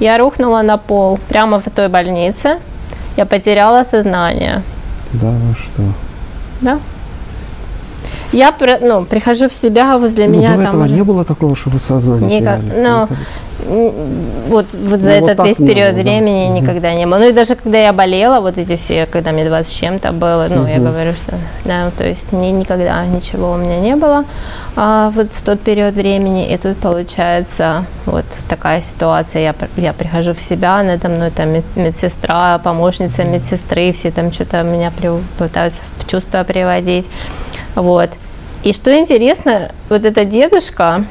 [0.00, 2.58] Я рухнула на пол прямо в той больнице.
[3.16, 4.62] Я потеряла сознание.
[5.12, 5.82] Да, вы что?
[6.60, 6.78] Да.
[8.32, 10.56] Я ну, прихожу в себя возле ну, меня.
[10.56, 10.94] До этого уже...
[10.94, 12.82] не было такого, что вы сознание Никак, теряли?
[12.82, 13.08] Ну,
[14.48, 16.60] вот, вот за ну, этот вот весь период было, времени да?
[16.60, 17.18] никогда не было.
[17.18, 20.46] Ну и даже когда я болела, вот эти все, когда мне 20 с чем-то было,
[20.48, 20.68] ну, угу.
[20.68, 24.24] я говорю, что, да, то есть ни, никогда ничего у меня не было
[24.76, 26.52] а, вот в тот период времени.
[26.52, 32.58] И тут получается вот такая ситуация, я, я прихожу в себя, надо мной там медсестра,
[32.58, 37.06] помощница медсестры, все там что-то меня при, пытаются в чувство приводить,
[37.74, 38.10] вот.
[38.62, 41.04] И что интересно, вот эта дедушка,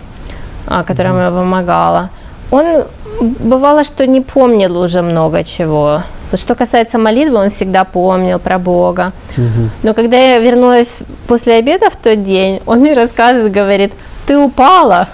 [0.68, 2.10] а, которая мне помогала,
[2.52, 2.84] он
[3.20, 6.04] бывало, что не помнил уже много чего.
[6.32, 9.14] Вот что касается молитвы, он всегда помнил про Бога.
[9.36, 9.70] Угу.
[9.84, 10.98] Но когда я вернулась
[11.28, 13.94] после обеда в тот день, он мне рассказывает, говорит,
[14.28, 15.08] ты упала.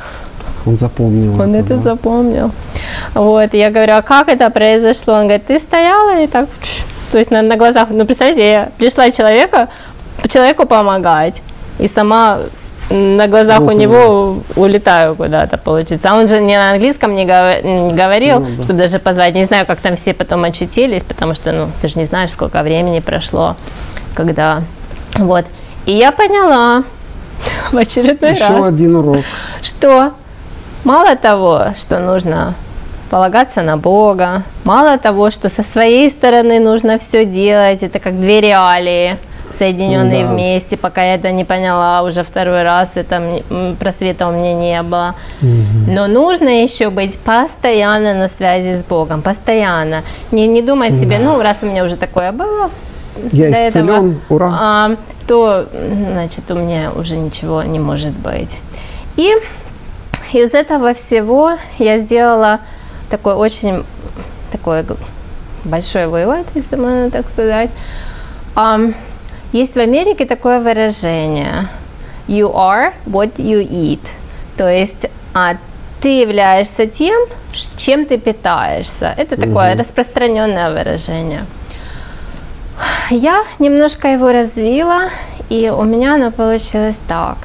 [0.66, 1.39] Он запомнил.
[1.41, 1.80] Он это, это да?
[1.80, 2.52] запомнил.
[3.14, 5.14] Вот, я говорю, а как это произошло?
[5.16, 6.50] Он говорит, ты стояла и так,
[7.12, 9.70] то есть на, на глазах, ну представляете, я пришла человека,
[10.28, 11.41] человеку помогать,
[11.80, 12.39] и сама
[12.89, 16.11] на глазах Бог у него улетаю куда-то, получится.
[16.11, 18.63] А он же не на английском не, говорил, ну, да.
[18.63, 19.34] чтобы даже позвать.
[19.34, 22.61] Не знаю, как там все потом очутились, потому что, ну, ты же не знаешь, сколько
[22.61, 23.55] времени прошло,
[24.13, 24.61] когда...
[25.16, 25.45] Вот.
[25.86, 26.84] И я поняла
[27.72, 28.68] в очередной Еще раз.
[28.68, 29.24] один урок.
[29.63, 30.11] Что
[30.84, 32.53] мало того, что нужно
[33.09, 38.41] полагаться на Бога, мало того, что со своей стороны нужно все делать, это как две
[38.41, 39.18] реалии–
[39.56, 40.32] соединенные да.
[40.32, 43.22] вместе, пока я это не поняла уже второй раз, это
[43.80, 45.16] просвета у меня не было.
[45.41, 45.91] Угу.
[45.91, 50.03] Но нужно еще быть постоянно на связи с Богом, постоянно.
[50.32, 50.99] Не, не думать да.
[50.99, 52.70] себе, ну, раз у меня уже такое было,
[53.32, 54.58] я исцелен, этого, ура.
[54.60, 54.95] А,
[55.28, 55.68] то,
[56.12, 58.58] значит, у меня уже ничего не может быть.
[59.16, 59.34] И
[60.34, 62.60] из этого всего я сделала
[63.10, 63.84] такой очень
[64.51, 64.84] такой
[65.64, 67.70] большой вывод, если можно так сказать.
[69.52, 71.68] Есть в Америке такое выражение
[72.28, 74.00] «you are what you eat»,
[74.58, 75.56] то есть а,
[76.02, 77.20] ты являешься тем,
[77.76, 79.14] чем ты питаешься.
[79.18, 79.80] Это такое угу.
[79.80, 81.46] распространенное выражение.
[83.10, 85.10] Я немножко его развила,
[85.50, 87.38] и у меня оно получилось так,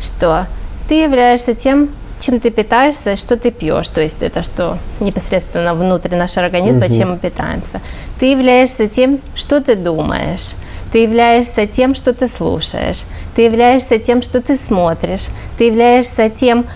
[0.00, 0.46] что
[0.88, 1.90] ты являешься тем,
[2.20, 6.94] чем ты питаешься, что ты пьешь, то есть это что непосредственно внутрь нашего организма, угу.
[6.94, 7.80] чем мы питаемся.
[8.20, 10.54] Ты являешься тем, что ты думаешь.
[10.92, 13.04] Ты являешься тем, что ты слушаешь.
[13.34, 15.28] Ты являешься тем, что ты смотришь.
[15.56, 16.66] Ты являешься тем,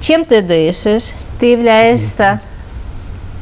[0.00, 1.12] чем ты дышишь.
[1.40, 2.40] Ты являешься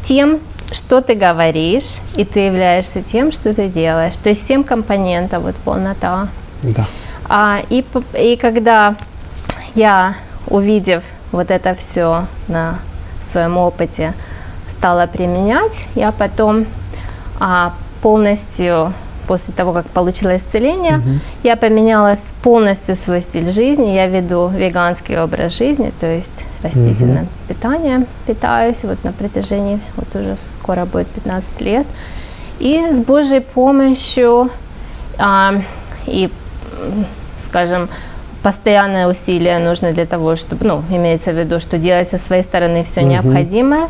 [0.02, 0.40] тем,
[0.72, 4.16] что ты говоришь, и ты являешься тем, что ты делаешь.
[4.16, 6.28] То есть тем компонентом, вот полнота.
[6.62, 6.86] Да.
[7.28, 8.94] А, и, и когда
[9.74, 11.02] я, увидев
[11.32, 12.78] вот это все на
[13.30, 14.14] своем опыте,
[14.70, 16.66] стала применять, я потом
[17.38, 18.92] а, полностью
[19.26, 21.08] после того, как получила исцеление, угу.
[21.42, 23.90] я поменяла полностью свой стиль жизни.
[23.90, 27.28] Я веду веганский образ жизни, то есть растительное угу.
[27.48, 31.86] питание питаюсь вот на протяжении, вот уже скоро будет 15 лет.
[32.58, 34.50] И с Божьей помощью
[35.18, 35.54] а,
[36.06, 36.30] и,
[37.38, 37.88] скажем,
[38.42, 42.84] постоянное усилие нужно для того, чтобы, ну, имеется в виду, что делать со своей стороны
[42.84, 43.10] все угу.
[43.10, 43.88] необходимое.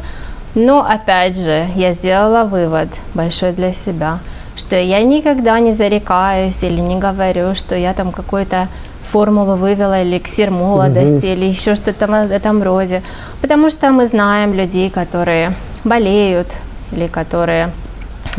[0.55, 4.18] Но опять же, я сделала вывод большой для себя–
[4.57, 8.68] что я никогда не зарекаюсь или не говорю, что я там какой-то
[9.07, 11.26] формулу вывела, эликсир молодости угу.
[11.26, 13.02] или еще что-то в этом роде.
[13.40, 15.52] Потому что мы знаем людей, которые
[15.84, 16.48] болеют
[16.92, 17.70] или которые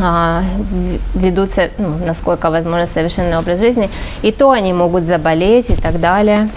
[0.00, 0.42] а,
[1.14, 3.88] ведут, ну, насколько возможно, совершенный образ жизни,
[4.22, 6.50] и то они могут заболеть и так далее.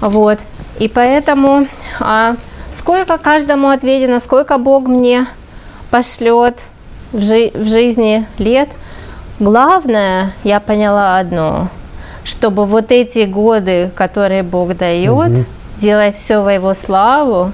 [0.00, 0.38] Вот.
[0.78, 1.66] И поэтому
[2.00, 2.36] а,
[2.70, 5.26] сколько каждому отведено, сколько Бог мне
[5.90, 6.62] пошлет
[7.12, 8.68] в, жи- в жизни лет–
[9.42, 11.68] Главное, я поняла одно,
[12.22, 15.44] чтобы вот эти годы, которые Бог дает, угу.
[15.80, 17.50] делать все во Его славу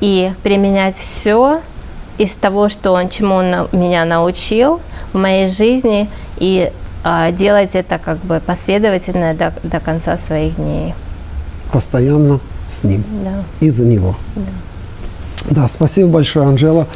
[0.00, 1.60] и применять все
[2.16, 4.80] из того, что Он, чему Он меня научил
[5.12, 6.08] в моей жизни,
[6.38, 6.72] и
[7.04, 10.94] а, делать это как бы последовательно до, до конца своих дней.
[11.70, 13.44] Постоянно с Ним да.
[13.60, 14.16] и за Него.
[14.36, 14.42] Да.
[15.50, 16.86] да, спасибо большое, Анжела.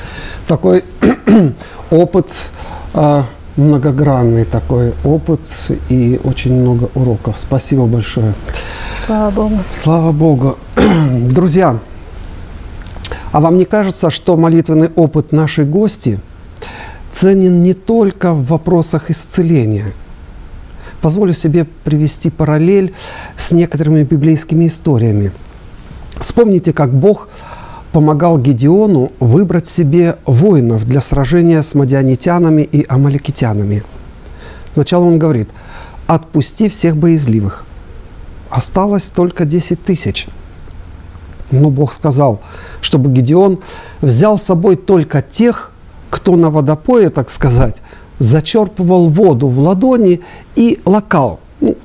[0.49, 0.82] Такой
[1.91, 2.30] опыт
[2.95, 3.26] а,
[3.57, 5.40] многогранный такой опыт
[5.88, 7.38] и очень много уроков.
[7.38, 8.34] Спасибо большое.
[9.05, 9.59] Слава Богу.
[9.72, 10.59] Слава Богу.
[10.76, 11.78] Друзья,
[13.32, 16.20] а вам не кажется, что молитвенный опыт нашей гости
[17.12, 19.92] ценен не только в вопросах исцеления?
[21.01, 22.94] Позволю себе привести параллель
[23.38, 25.32] с некоторыми библейскими историями.
[26.20, 27.28] Вспомните, как Бог
[27.93, 33.82] помогал Гедеону выбрать себе воинов для сражения с мадианитянами и амаликитянами.
[34.74, 35.49] Сначала он говорит,
[36.07, 37.64] отпусти всех боязливых.
[38.49, 40.26] Осталось только 10 тысяч.
[41.51, 42.41] Но Бог сказал,
[42.80, 43.59] чтобы Гедеон
[44.01, 45.72] взял с собой только тех,
[46.11, 47.76] кто на водопое, так сказать,
[48.18, 50.20] зачерпывал воду в ладони
[50.55, 51.41] и лакал.
[51.61, 51.76] Ну,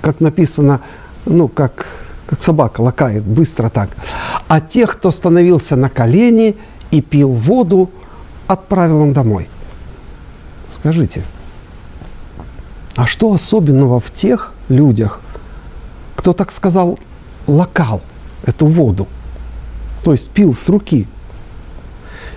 [0.00, 0.80] как написано,
[1.26, 1.86] ну, как
[2.32, 3.90] как собака лакает, быстро так.
[4.48, 6.56] А тех, кто становился на колени
[6.90, 7.90] и пил воду,
[8.46, 9.50] отправил он домой.
[10.74, 11.24] Скажите,
[12.96, 15.20] а что особенного в тех людях,
[16.16, 16.98] кто, так сказал,
[17.46, 18.00] лакал
[18.46, 19.08] эту воду,
[20.02, 21.06] то есть пил с руки?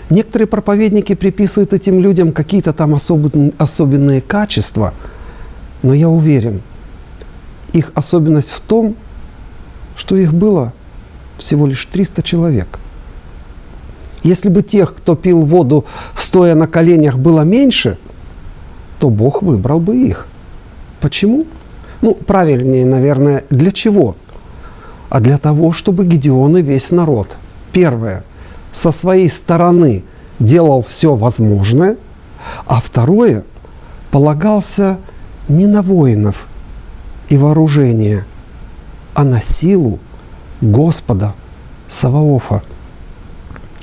[0.10, 4.94] Некоторые проповедники приписывают этим людям какие-то там особенные, особенные качества,
[5.84, 6.62] но я уверен,
[7.72, 8.98] их особенность в том,
[9.96, 10.74] что их было
[11.38, 12.80] всего лишь 300 человек.
[14.24, 15.86] Если бы тех, кто пил воду,
[16.18, 17.98] стоя на коленях, было меньше,
[19.00, 20.28] то Бог выбрал бы их.
[21.00, 21.46] Почему?
[22.02, 24.16] Ну, правильнее, наверное, для чего?
[25.10, 27.36] А для того, чтобы Гедеон и весь народ,
[27.72, 28.24] первое,
[28.74, 30.04] со своей стороны
[30.40, 31.98] делал все возможное,
[32.66, 33.44] а второе,
[34.12, 34.98] полагался
[35.48, 36.48] не на воинов
[37.30, 38.26] и вооружение–
[39.16, 39.98] а на силу
[40.62, 41.34] Господа
[41.90, 42.62] Саваофа.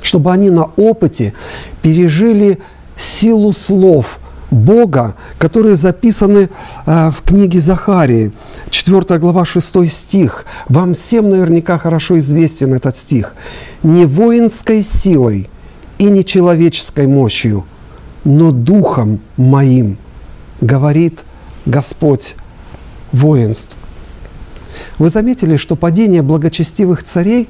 [0.03, 1.33] чтобы они на опыте
[1.81, 2.59] пережили
[2.99, 4.19] силу слов
[4.51, 6.51] Бога, которые записаны
[6.85, 8.33] э, в книге Захарии,
[8.69, 10.45] 4 глава, 6 стих.
[10.69, 13.35] Вам всем наверняка хорошо известен этот стих.
[13.83, 15.49] «Не воинской силой
[15.99, 17.65] и не человеческой мощью,
[18.25, 19.97] но духом моим,
[20.61, 21.21] говорит
[21.65, 22.35] Господь
[23.13, 23.77] воинств».
[24.99, 27.49] Вы заметили, что падение благочестивых царей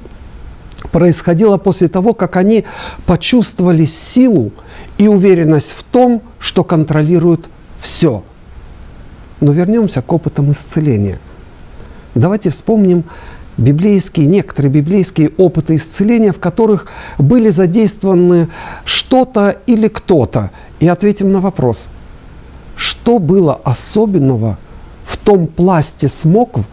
[0.91, 2.65] происходило после того, как они
[3.05, 4.51] почувствовали силу
[4.97, 7.47] и уверенность в том, что контролируют
[7.81, 8.23] все.
[9.39, 11.19] Но вернемся к опытам исцеления.
[12.15, 13.03] Давайте вспомним
[13.57, 18.49] библейские, некоторые библейские опыты исцеления, в которых были задействованы
[18.85, 20.51] что-то или кто-то.
[20.79, 21.87] И ответим на вопрос,
[22.75, 24.57] что было особенного
[25.05, 26.65] в том пласте смокв,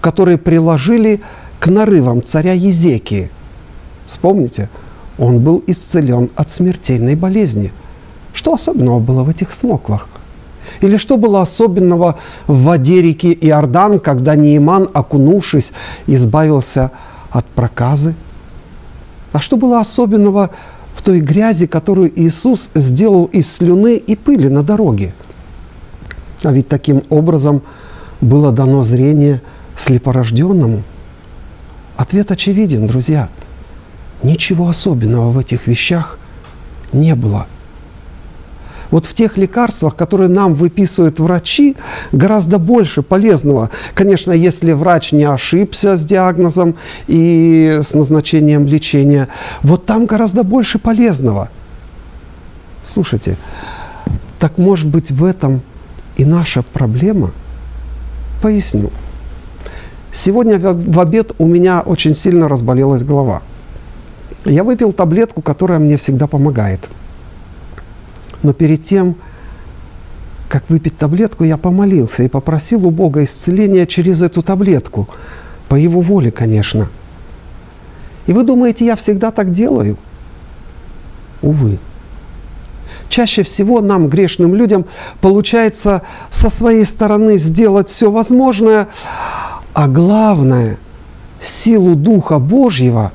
[0.00, 1.20] которые приложили
[1.58, 3.30] к нарывам царя Езекии.
[4.06, 4.68] Вспомните,
[5.18, 7.72] он был исцелен от смертельной болезни.
[8.32, 10.08] Что особенного было в этих смоквах?
[10.80, 15.72] Или что было особенного в воде реки Иордан, когда Неиман, окунувшись,
[16.06, 16.90] избавился
[17.30, 18.14] от проказы?
[19.32, 20.50] А что было особенного
[20.94, 25.14] в той грязи, которую Иисус сделал из слюны и пыли на дороге?
[26.42, 27.62] А ведь таким образом
[28.20, 29.40] было дано зрение–
[29.78, 30.82] слепорожденному?
[31.96, 33.28] Ответ очевиден, друзья.
[34.22, 36.18] Ничего особенного в этих вещах
[36.92, 37.46] не было.
[38.90, 41.76] Вот в тех лекарствах, которые нам выписывают врачи,
[42.12, 43.70] гораздо больше полезного.
[43.94, 46.76] Конечно, если врач не ошибся с диагнозом
[47.08, 49.28] и с назначением лечения,
[49.62, 51.50] вот там гораздо больше полезного.
[52.84, 53.36] Слушайте,
[54.38, 55.62] так может быть в этом
[56.16, 57.32] и наша проблема?
[58.40, 58.90] Поясню.
[60.16, 63.42] Сегодня в обед у меня очень сильно разболелась голова.
[64.46, 66.88] Я выпил таблетку, которая мне всегда помогает.
[68.42, 69.16] Но перед тем,
[70.48, 75.06] как выпить таблетку, я помолился и попросил у Бога исцеления через эту таблетку.
[75.68, 76.88] По Его воле, конечно.
[78.26, 79.98] И вы думаете, я всегда так делаю?
[81.42, 81.78] Увы.
[83.10, 84.86] Чаще всего нам, грешным людям,
[85.20, 86.00] получается
[86.30, 88.88] со своей стороны сделать все возможное,
[89.76, 90.78] а главное,
[91.42, 93.12] силу Духа Божьего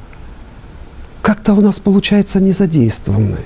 [1.24, 3.45] как-то у нас получается не задействованной.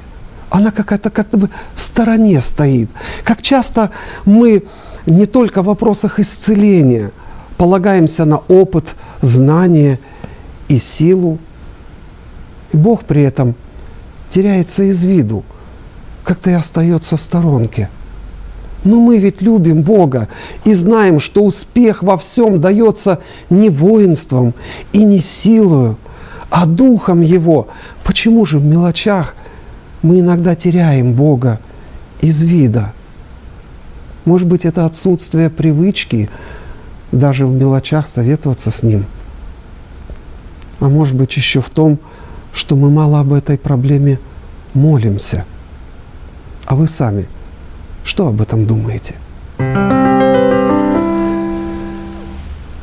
[0.49, 2.89] Она какая-то как-то бы в стороне стоит.
[3.24, 3.91] Как часто
[4.26, 4.66] мы
[5.05, 7.11] не только в вопросах исцеления
[7.55, 9.97] полагаемся на опыт, знание
[10.68, 11.38] и силу.
[12.74, 13.55] И Бог при этом
[14.30, 15.45] теряется из виду,
[16.26, 17.89] как-то и остается в сторонке–
[18.86, 20.29] но мы ведь любим Бога
[20.63, 23.19] и знаем, что успех во всем дается
[23.49, 24.53] не воинством
[24.93, 25.97] и не силою,
[26.49, 27.67] а духом Его.
[28.03, 29.36] Почему же в мелочах
[30.03, 31.59] мы иногда теряем Бога
[32.21, 32.93] из вида?
[34.23, 36.29] Может быть, это отсутствие привычки
[37.11, 39.05] даже в мелочах советоваться с Ним.
[40.79, 41.97] А может быть, еще в том,
[42.53, 44.19] что мы мало об этой проблеме
[44.73, 45.45] молимся.
[46.65, 47.27] А вы сами–
[48.06, 49.16] что об этом думаете?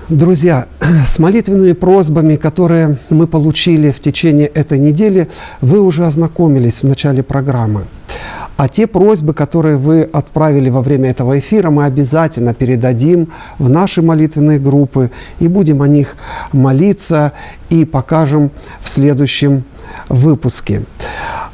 [0.09, 0.66] Друзья,
[1.07, 5.29] с молитвенными просьбами, которые мы получили в течение этой недели,
[5.62, 7.85] вы уже ознакомились в начале программы.
[8.59, 14.03] А те просьбы, которые вы отправили во время этого эфира, мы обязательно передадим в наши
[14.03, 15.11] молитвенные группы
[15.41, 16.16] и будем о них
[16.53, 17.33] молиться
[17.70, 18.51] и покажем
[18.83, 19.64] в следующем
[20.09, 20.83] выпуске.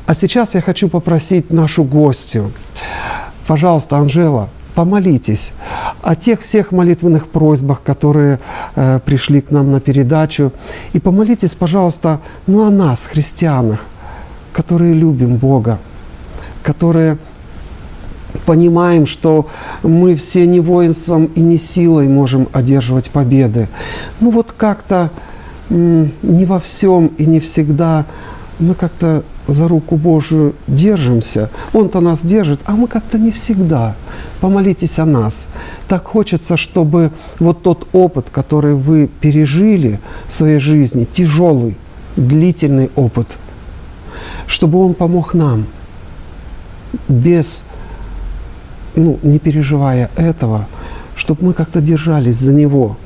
[0.07, 2.51] А сейчас я хочу попросить нашу гостью
[3.49, 5.53] Пожалуйста, Анжела, помолитесь
[6.03, 8.41] о тех всех молитвенных просьбах, которые
[8.77, 10.53] э, пришли к нам на передачу.
[10.93, 13.81] И помолитесь, пожалуйста, ну о нас, христианах,
[14.53, 15.79] которые любим Бога,
[16.63, 17.17] которые
[18.45, 19.47] понимаем, что
[19.83, 23.67] мы все не воинством и не силой можем одерживать победы.
[24.21, 25.09] Ну вот как-то
[25.71, 28.05] не во всем и не всегда
[28.59, 33.97] мы как-то за руку Божию держимся, Он-то нас держит, а мы как-то не всегда.
[34.41, 35.47] Помолитесь о нас.
[35.89, 41.77] Так хочется, чтобы вот тот опыт, который вы пережили в своей жизни, тяжелый,
[42.17, 43.27] длительный опыт,
[44.47, 45.65] чтобы он помог нам,
[47.09, 47.65] без,
[48.95, 50.67] ну, не переживая этого,
[51.17, 52.97] чтобы мы как-то держались за Него,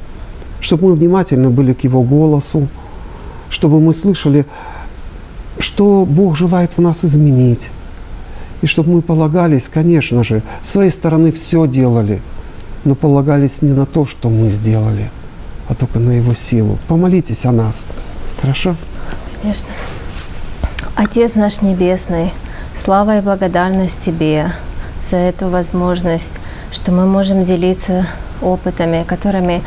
[0.60, 2.68] чтобы мы внимательно были к Его голосу,
[3.48, 4.46] чтобы мы слышали
[5.62, 7.70] что Бог желает в нас изменить.
[8.62, 12.20] И чтобы мы полагались, конечно же, с своей стороны все делали,
[12.84, 15.10] но полагались не на то, что мы сделали,
[15.68, 16.78] а только на Его силу.
[16.88, 17.86] Помолитесь о нас.
[18.40, 18.76] Хорошо?
[19.40, 19.68] Конечно.
[20.96, 22.32] Отец наш Небесный,
[22.76, 24.52] слава и благодарность Тебе
[25.08, 26.32] за эту возможность,
[26.72, 28.06] что мы можем делиться
[28.40, 29.62] опытами, которыми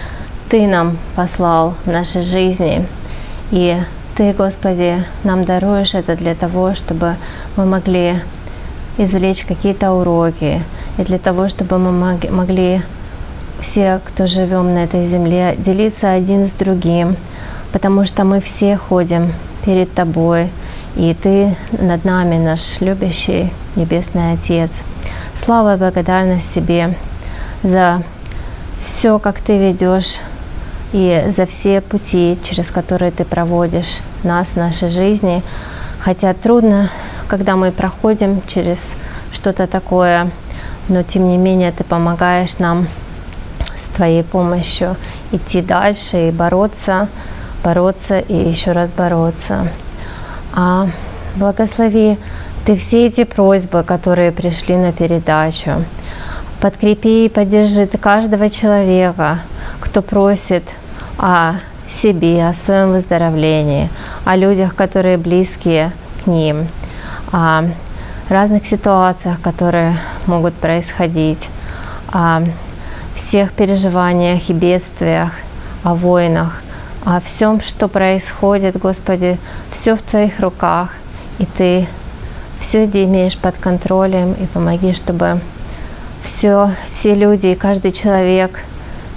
[0.50, 2.86] Ты нам послал в нашей жизни.
[3.52, 3.78] И
[4.16, 7.16] Ты, Господи, нам даруешь это для того, чтобы
[7.58, 8.20] мы могли
[8.98, 10.62] извлечь какие-то уроки,
[10.98, 12.82] и для того, чтобы мы могли
[13.60, 17.16] все, кто живем на этой земле, делиться один с другим,
[17.74, 19.34] потому что мы все ходим
[19.66, 20.50] перед Тобой–
[20.96, 24.82] и Ты над нами, наш любящий Небесный Отец.
[25.36, 26.96] Слава и благодарность Тебе
[27.64, 28.02] за
[28.84, 30.20] все, как Ты ведешь,
[30.96, 35.44] и за все пути, через которые Ты проводишь нас нашей жизни.
[36.00, 36.90] Хотя трудно,
[37.28, 38.96] когда мы проходим через
[39.34, 40.32] что-то такое,
[40.88, 42.88] но тем не менее Ты помогаешь нам
[43.76, 44.96] с Твоей помощью
[45.34, 47.10] идти дальше и бороться,
[47.62, 49.68] бороться и еще раз бороться.
[50.54, 50.88] А
[51.36, 52.18] благослови
[52.66, 55.72] ты все эти просьбы, которые пришли на передачу.
[56.62, 59.40] Подкрепи и поддержи каждого человека,
[59.82, 60.64] кто просит
[61.18, 61.56] о
[61.88, 63.90] себе, о своем выздоровлении,
[64.26, 65.92] о людях, которые близкие
[66.24, 66.68] к ним,
[67.32, 67.64] о
[68.30, 69.96] разных ситуациях, которые
[70.26, 71.50] могут происходить,
[72.12, 72.42] о
[73.16, 75.32] всех переживаниях и бедствиях,
[75.84, 76.62] о войнах,
[77.06, 79.38] о всем, что происходит, Господи,
[79.72, 80.90] все в Твоих руках,
[81.38, 81.88] и Ты
[82.60, 85.40] все имеешь под контролем, и помоги, чтобы
[86.24, 88.60] все, все люди и каждый человек,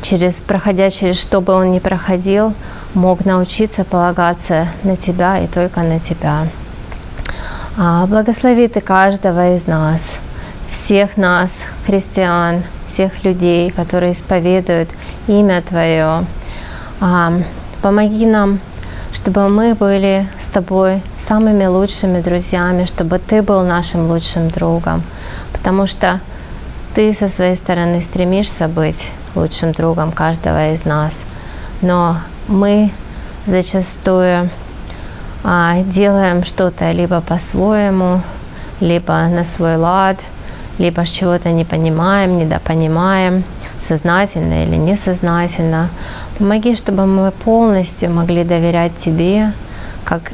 [0.02, 2.54] через, проходя через что бы он ни проходил,
[2.94, 6.46] мог научиться полагаться на Тебя и только на Тебя.
[7.76, 10.18] А благослови Ты каждого из нас,
[10.70, 14.88] всех нас, христиан, всех людей, которые исповедуют
[15.26, 16.24] имя Твое.
[17.00, 17.32] А,
[17.82, 18.58] Помоги нам,
[19.12, 25.02] чтобы мы были с Тобой самыми лучшими друзьями, чтобы Ты был нашим лучшим другом,
[25.52, 26.20] потому что
[26.94, 31.14] Ты со своей стороны стремишься быть лучшим другом каждого из нас,
[31.82, 32.18] но
[32.48, 32.90] мы
[33.46, 34.50] зачастую
[35.44, 38.22] а, делаем что-то либо по-своему,
[38.80, 40.18] либо на свой лад,
[40.78, 43.44] либо чего-то не понимаем, недопонимаем,
[43.86, 45.88] сознательно или несознательно.
[46.38, 49.52] Помоги, чтобы мы полностью могли доверять Тебе,
[50.04, 50.32] как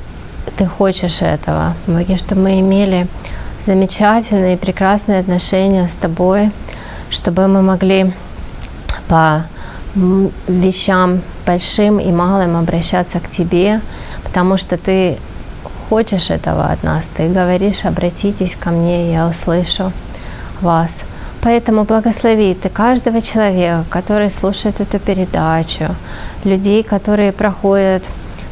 [0.56, 1.74] Ты хочешь этого.
[1.86, 3.06] Помоги, чтобы мы имели
[3.64, 6.50] замечательные, прекрасные отношения с Тобой,
[7.10, 8.12] чтобы мы могли
[9.08, 9.44] по
[10.48, 13.80] вещам большим и малым обращаться к Тебе,
[14.24, 15.18] потому что Ты
[15.88, 17.08] хочешь этого от нас.
[17.16, 19.92] Ты говоришь, обратитесь ко мне, я услышу
[20.60, 21.04] вас.
[21.40, 25.94] Поэтому благослови ты каждого человека, который слушает эту передачу,
[26.44, 28.02] людей, которые проходят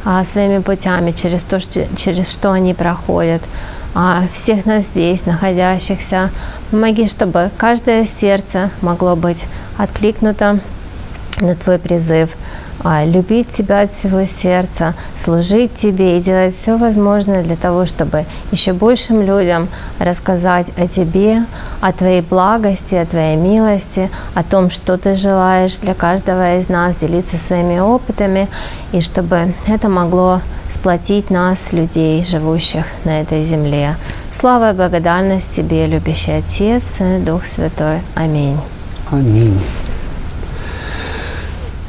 [0.05, 3.40] а, своими путями через то, что, через что они проходят,
[4.32, 6.30] всех нас здесь, находящихся.
[6.70, 9.45] Помоги, чтобы каждое сердце могло быть
[9.76, 10.61] откликнуто
[11.40, 12.41] на Твой призыв– а,
[13.04, 18.72] любить Тебя от всего сердца, служить Тебе и делать все возможное для того, чтобы еще
[18.72, 19.68] большим людям
[19.98, 21.44] рассказать о Тебе,
[21.80, 26.96] о Твоей благости, о Твоей милости, о том, что Ты желаешь для каждого из нас,
[26.96, 28.48] делиться своими опытами,
[28.92, 33.96] и чтобы это могло сплотить нас, людей, живущих на этой земле.
[34.32, 38.00] Слава и благодарность Тебе, любящий Отец, Дух Святой.
[38.14, 38.58] Аминь.
[39.10, 39.60] Аминь.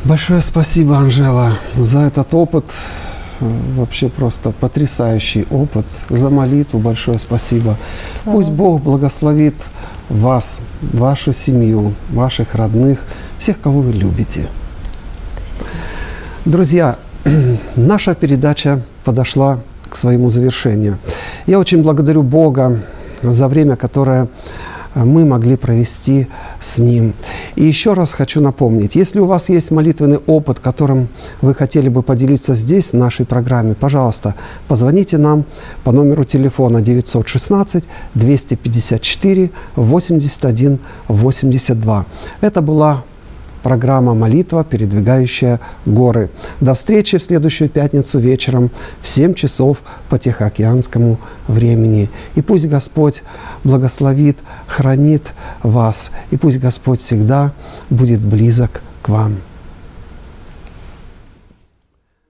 [0.05, 2.65] Большое спасибо, Анжела, за этот опыт.
[3.39, 5.85] Вообще просто потрясающий опыт.
[6.09, 7.77] За молитву большое спасибо.
[8.21, 8.35] Слава.
[8.35, 9.55] Пусть Бог благословит
[10.09, 12.99] вас, вашу семью, ваших родных,
[13.39, 14.49] всех, кого вы любите.
[15.37, 15.69] Спасибо.
[16.43, 16.97] Друзья,
[17.77, 20.97] наша передача подошла к своему завершению.
[21.47, 22.81] Я очень благодарю Бога
[23.21, 24.27] за время, которое
[24.95, 26.27] мы могли провести
[26.61, 27.13] с Ним.
[27.55, 31.07] И еще раз хочу напомнить, если у вас есть молитвенный опыт, которым
[31.41, 34.35] вы хотели бы поделиться здесь, в нашей программе, пожалуйста,
[34.67, 35.45] позвоните нам
[35.83, 37.83] по номеру телефона 916
[38.13, 42.05] 254 81 82.
[42.41, 43.03] Это была
[43.63, 46.29] программа «Молитва, передвигающая горы».
[46.59, 48.69] До встречи в следующую пятницу вечером
[49.01, 49.77] в 7 часов
[50.09, 52.09] по Тихоокеанскому времени.
[52.35, 53.23] И пусть Господь
[53.63, 54.37] благословит,
[54.67, 55.23] хранит
[55.63, 57.53] вас, и пусть Господь всегда
[57.89, 59.37] будет близок к вам.